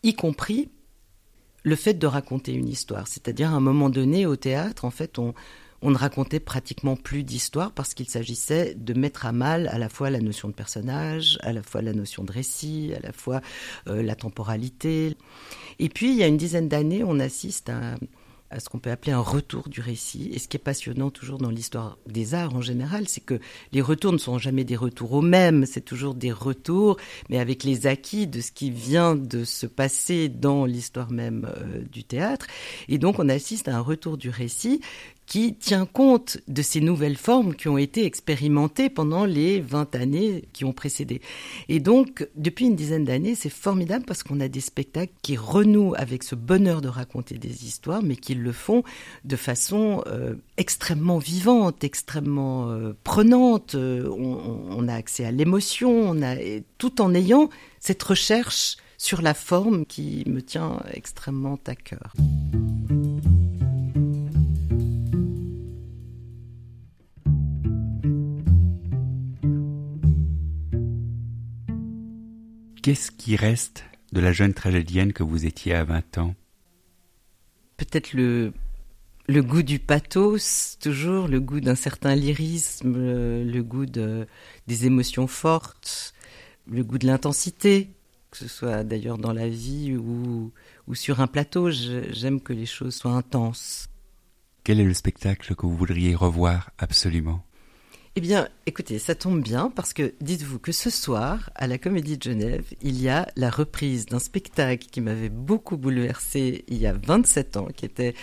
y 0.05 0.15
compris 0.15 0.71
le 1.65 1.77
fait 1.77 1.95
de 1.95 2.07
raconter 2.07 2.53
une 2.53 2.69
histoire. 2.69 3.09
C'est-à-dire, 3.09 3.51
à 3.51 3.57
un 3.57 3.61
moment 3.61 3.89
donné, 3.89 4.27
au 4.27 4.37
théâtre, 4.37 4.85
en 4.85 4.91
fait, 4.91 5.19
on, 5.19 5.35
ne 5.83 5.97
racontait 5.97 6.41
pratiquement 6.41 6.97
plus 6.97 7.25
d'histoire 7.25 7.73
parce 7.73 7.93
qu'il 7.93 8.09
s'agissait 8.09 8.75
de 8.75 8.95
mettre 8.95 9.27
à 9.27 9.33
mal 9.33 9.69
à 9.69 9.79
la 9.79 9.89
fois 9.89 10.09
la 10.09 10.21
notion 10.21 10.49
de 10.49 10.55
personnage, 10.55 11.39
à 11.43 11.53
la 11.53 11.63
fois 11.63 11.83
la 11.83 11.93
notion 11.93 12.23
de 12.25 12.33
récit, 12.33 12.93
à 12.97 13.01
la 13.01 13.13
fois 13.13 13.41
euh, 13.89 14.03
la 14.03 14.15
temporalité. 14.15 15.17
Et 15.79 15.89
puis, 15.89 16.11
il 16.11 16.17
y 16.17 16.23
a 16.23 16.27
une 16.27 16.37
dizaine 16.37 16.69
d'années, 16.69 17.03
on 17.03 17.19
assiste 17.19 17.71
à 17.71 17.97
à 18.55 18.61
ce 18.61 18.69
qu'on 18.69 18.79
peut 18.79 18.91
appeler 18.91 19.13
un 19.13 19.21
retour 19.21 19.69
du 19.69 19.81
récit. 19.81 20.31
Et 20.33 20.39
ce 20.39 20.47
qui 20.47 20.57
est 20.57 20.61
passionnant 20.61 21.11
toujours 21.11 21.39
dans 21.39 21.51
l'histoire 21.51 21.99
des 22.07 22.35
arts 22.35 22.55
en 22.55 22.61
général, 22.61 23.09
c'est 23.09 23.21
que 23.21 23.41
les 23.73 23.83
retours 23.83 24.13
ne 24.13 24.19
sont 24.19 24.39
jamais 24.39 24.63
des 24.65 24.77
retours 24.77 25.13
aux 25.13 25.23
mêmes, 25.23 25.67
c'est 25.67 25.81
toujours 25.81 26.15
des 26.15 26.31
retours, 26.31 26.97
mais 27.29 27.39
avec 27.39 27.65
les 27.65 27.87
acquis 27.89 28.29
de 28.29 28.41
ce 28.41 28.53
qui 28.53 28.71
vient 28.71 29.17
de 29.17 29.45
se 29.45 29.67
passer 29.67 30.29
dans 30.29 30.67
l'histoire 30.67 31.11
même 31.11 31.51
euh, 31.57 31.83
du 31.91 32.05
théâtre. 32.05 32.47
Et 32.89 32.99
donc 32.99 33.19
on 33.19 33.29
assiste 33.29 33.67
à 33.67 33.77
un 33.77 33.81
retour 33.81 34.17
du 34.17 34.31
récit 34.31 34.81
qui 35.27 35.55
tient 35.55 35.87
compte 35.87 36.39
de 36.49 36.63
ces 36.63 36.81
nouvelles 36.81 37.17
formes 37.17 37.55
qui 37.55 37.69
ont 37.69 37.79
été 37.79 38.05
expérimentées 38.05 38.91
pendant 38.91 39.25
les 39.25 39.61
20 39.61 39.95
années 39.95 40.45
qui 40.53 40.65
ont 40.65 40.73
précédé. 40.73 41.21
Et 41.69 41.81
donc, 41.81 42.29
depuis 42.37 42.67
une 42.67 42.77
dizaine 42.77 43.05
d'années, 43.05 43.35
c'est 43.35 43.51
formidable 43.51 44.05
parce 44.05 44.23
qu'on 44.23 44.41
a 44.41 44.49
des 44.49 44.61
spectacles 44.61 45.13
qui 45.23 45.37
renouent 45.37 45.95
avec 45.97 46.23
ce 46.23 46.35
bonheur 46.35 46.81
de 46.81 46.89
raconter 46.89 47.39
des 47.39 47.65
histoires, 47.65 48.03
mais 48.03 48.17
qui 48.17 48.35
le 48.35 48.53
font 48.53 48.83
de 49.25 49.37
façon 49.37 50.03
euh, 50.07 50.35
extrêmement 50.57 51.19
vivante, 51.19 51.85
extrêmement 51.85 52.71
euh, 52.71 52.93
prenante. 53.05 53.75
Euh, 53.75 54.09
on, 54.11 54.89
a 54.89 54.95
accès 54.95 55.25
à 55.25 55.31
l'émotion, 55.31 56.15
tout 56.77 57.01
en 57.01 57.15
ayant 57.15 57.49
cette 57.81 58.03
recherche 58.03 58.77
sur 58.99 59.23
la 59.23 59.33
forme 59.33 59.87
qui 59.87 60.25
me 60.27 60.43
tient 60.43 60.83
extrêmement 60.93 61.59
à 61.67 61.75
cœur. 61.75 62.13
Qu'est-ce 72.85 73.11
qui 73.11 73.35
reste 73.35 73.83
de 74.13 74.21
la 74.21 74.31
jeune 74.33 74.53
tragédienne 74.53 75.15
que 75.15 75.23
vous 75.23 75.47
étiez 75.47 75.73
à 75.73 75.85
20 75.85 76.19
ans? 76.19 76.35
Peut-être 77.79 78.13
le, 78.13 78.53
le 79.27 79.43
goût 79.43 79.63
du 79.63 79.79
pathos, 79.79 80.77
toujours, 80.79 81.27
le 81.27 81.41
goût 81.41 81.61
d'un 81.61 81.77
certain 81.77 82.15
lyrisme, 82.15 82.93
le, 82.95 83.63
goût 83.63 83.87
de, 83.87 84.27
des 84.67 84.85
émotions 84.85 85.27
fortes, 85.27 86.13
le 86.71 86.85
goût 86.85 86.99
de 86.99 87.07
l'intensité, 87.07 87.89
que 88.31 88.37
ce 88.37 88.49
soit 88.49 88.85
d'ailleurs 88.85 89.17
dans 89.17 89.33
la 89.33 89.49
vie 89.49 89.97
ou, 89.97 90.53
ou 90.87 90.95
sur 90.95 91.23
un 91.23 91.27
plateau. 91.27 91.71
J'aime 91.71 92.43
que 92.43 92.53
les 92.53 92.67
choses 92.67 92.97
soient 92.97 93.13
intenses. 93.13 93.89
Quel 94.63 94.79
est 94.79 94.85
le 94.85 94.93
spectacle 94.93 95.55
que 95.55 95.65
vous 95.65 95.75
voudriez 95.75 96.15
revoir 96.15 96.71
absolument? 96.77 97.43
Eh 98.17 98.21
bien, 98.21 98.47
écoutez, 98.67 99.01
ça 99.01 99.17
tombe 99.17 99.43
bien 99.43 99.73
parce 99.75 99.93
que 99.93 100.15
dites-vous 100.21 100.61
que 100.61 100.71
ce 100.71 100.89
soir, 100.89 101.51
à 101.57 101.67
la 101.67 101.79
Comédie 101.79 102.17
de 102.17 102.23
Genève, 102.23 102.65
il 102.81 103.03
y 103.03 103.09
a 103.09 103.27
la 103.35 103.51
reprise 103.51 104.07
d'un 104.07 104.21
spectacle 104.21 104.87
qui 104.89 105.01
m'avait 105.01 105.31
beaucoup 105.31 105.77
bouleversé 105.77 106.65
il 106.69 106.77
y 106.77 106.87
a 106.87 106.93
27 106.93 107.57
ans, 107.57 107.67
qui 107.75 107.85
était 107.85 108.15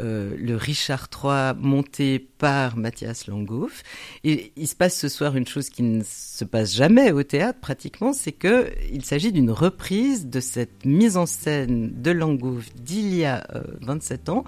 euh, 0.00 0.34
le 0.36 0.56
Richard 0.56 1.08
III 1.12 1.54
monté 1.56 2.18
par 2.18 2.76
Mathias 2.76 3.28
Langhoff. 3.28 3.84
Et 4.24 4.50
il 4.56 4.66
se 4.66 4.74
passe 4.74 4.98
ce 4.98 5.08
soir 5.08 5.36
une 5.36 5.46
chose 5.46 5.70
qui 5.70 5.84
ne 5.84 6.02
se 6.04 6.44
passe 6.44 6.74
jamais 6.74 7.12
au 7.12 7.22
théâtre 7.22 7.60
pratiquement, 7.60 8.12
c'est 8.12 8.32
que 8.32 8.72
il 8.92 9.04
s'agit 9.04 9.30
d'une 9.30 9.52
reprise 9.52 10.26
de 10.26 10.40
cette 10.40 10.84
mise 10.84 11.16
en 11.16 11.26
scène 11.26 12.02
de 12.02 12.10
Langhoff 12.10 12.74
d'il 12.74 13.14
y 13.14 13.24
a 13.24 13.46
27 13.82 14.28
euh, 14.28 14.32
ans, 14.32 14.44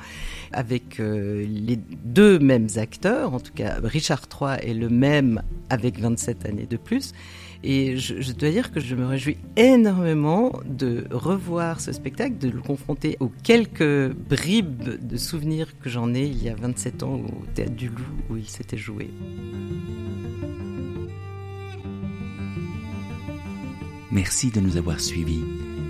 avec 0.50 0.98
euh, 0.98 1.46
les 1.48 1.76
deux 1.76 2.40
mêmes 2.40 2.68
acteurs, 2.74 3.32
en 3.32 3.38
tout 3.38 3.52
cas 3.52 3.78
Richard 3.80 4.22
III 4.40 4.56
et 4.62 4.74
le 4.74 4.87
même 4.88 5.42
avec 5.70 5.98
27 5.98 6.46
années 6.46 6.66
de 6.66 6.76
plus. 6.76 7.12
Et 7.64 7.96
je, 7.96 8.32
dois 8.32 8.50
dire 8.50 8.70
que 8.70 8.78
je 8.78 8.94
me 8.94 9.04
réjouis 9.04 9.36
énormément 9.56 10.52
de 10.64 11.06
revoir 11.10 11.80
ce 11.80 11.90
spectacle, 11.92 12.38
de 12.38 12.50
le 12.50 12.60
confronter 12.60 13.16
aux 13.18 13.32
quelques 13.42 14.12
bribes 14.12 15.04
de 15.04 15.16
souvenirs 15.16 15.76
que 15.80 15.90
j'en 15.90 16.14
ai 16.14 16.26
il 16.26 16.42
y 16.42 16.48
a 16.48 16.54
27 16.54 17.02
ans 17.02 17.14
au 17.14 17.44
Théâtre 17.54 17.74
du 17.74 17.88
Loup 17.88 18.04
où 18.30 18.36
il 18.36 18.48
s'était 18.48 18.76
joué. 18.76 19.10
Merci 24.12 24.50
de 24.50 24.60
nous 24.60 24.76
avoir 24.76 25.00
suivis. 25.00 25.42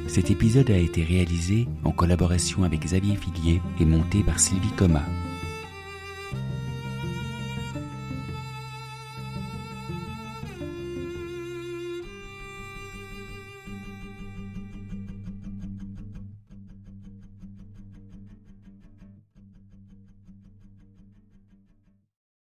Cet 0.09 0.31
épisode 0.31 0.71
a 0.71 0.79
été 0.79 1.05
réalisé 1.05 1.69
en 1.85 1.93
collaboration 1.93 2.65
avec 2.65 2.81
Xavier 2.81 3.15
Filier 3.15 3.61
et 3.79 3.85
monté 3.85 4.23
par 4.23 4.41
Sylvie 4.41 4.73
Coma. 4.77 5.03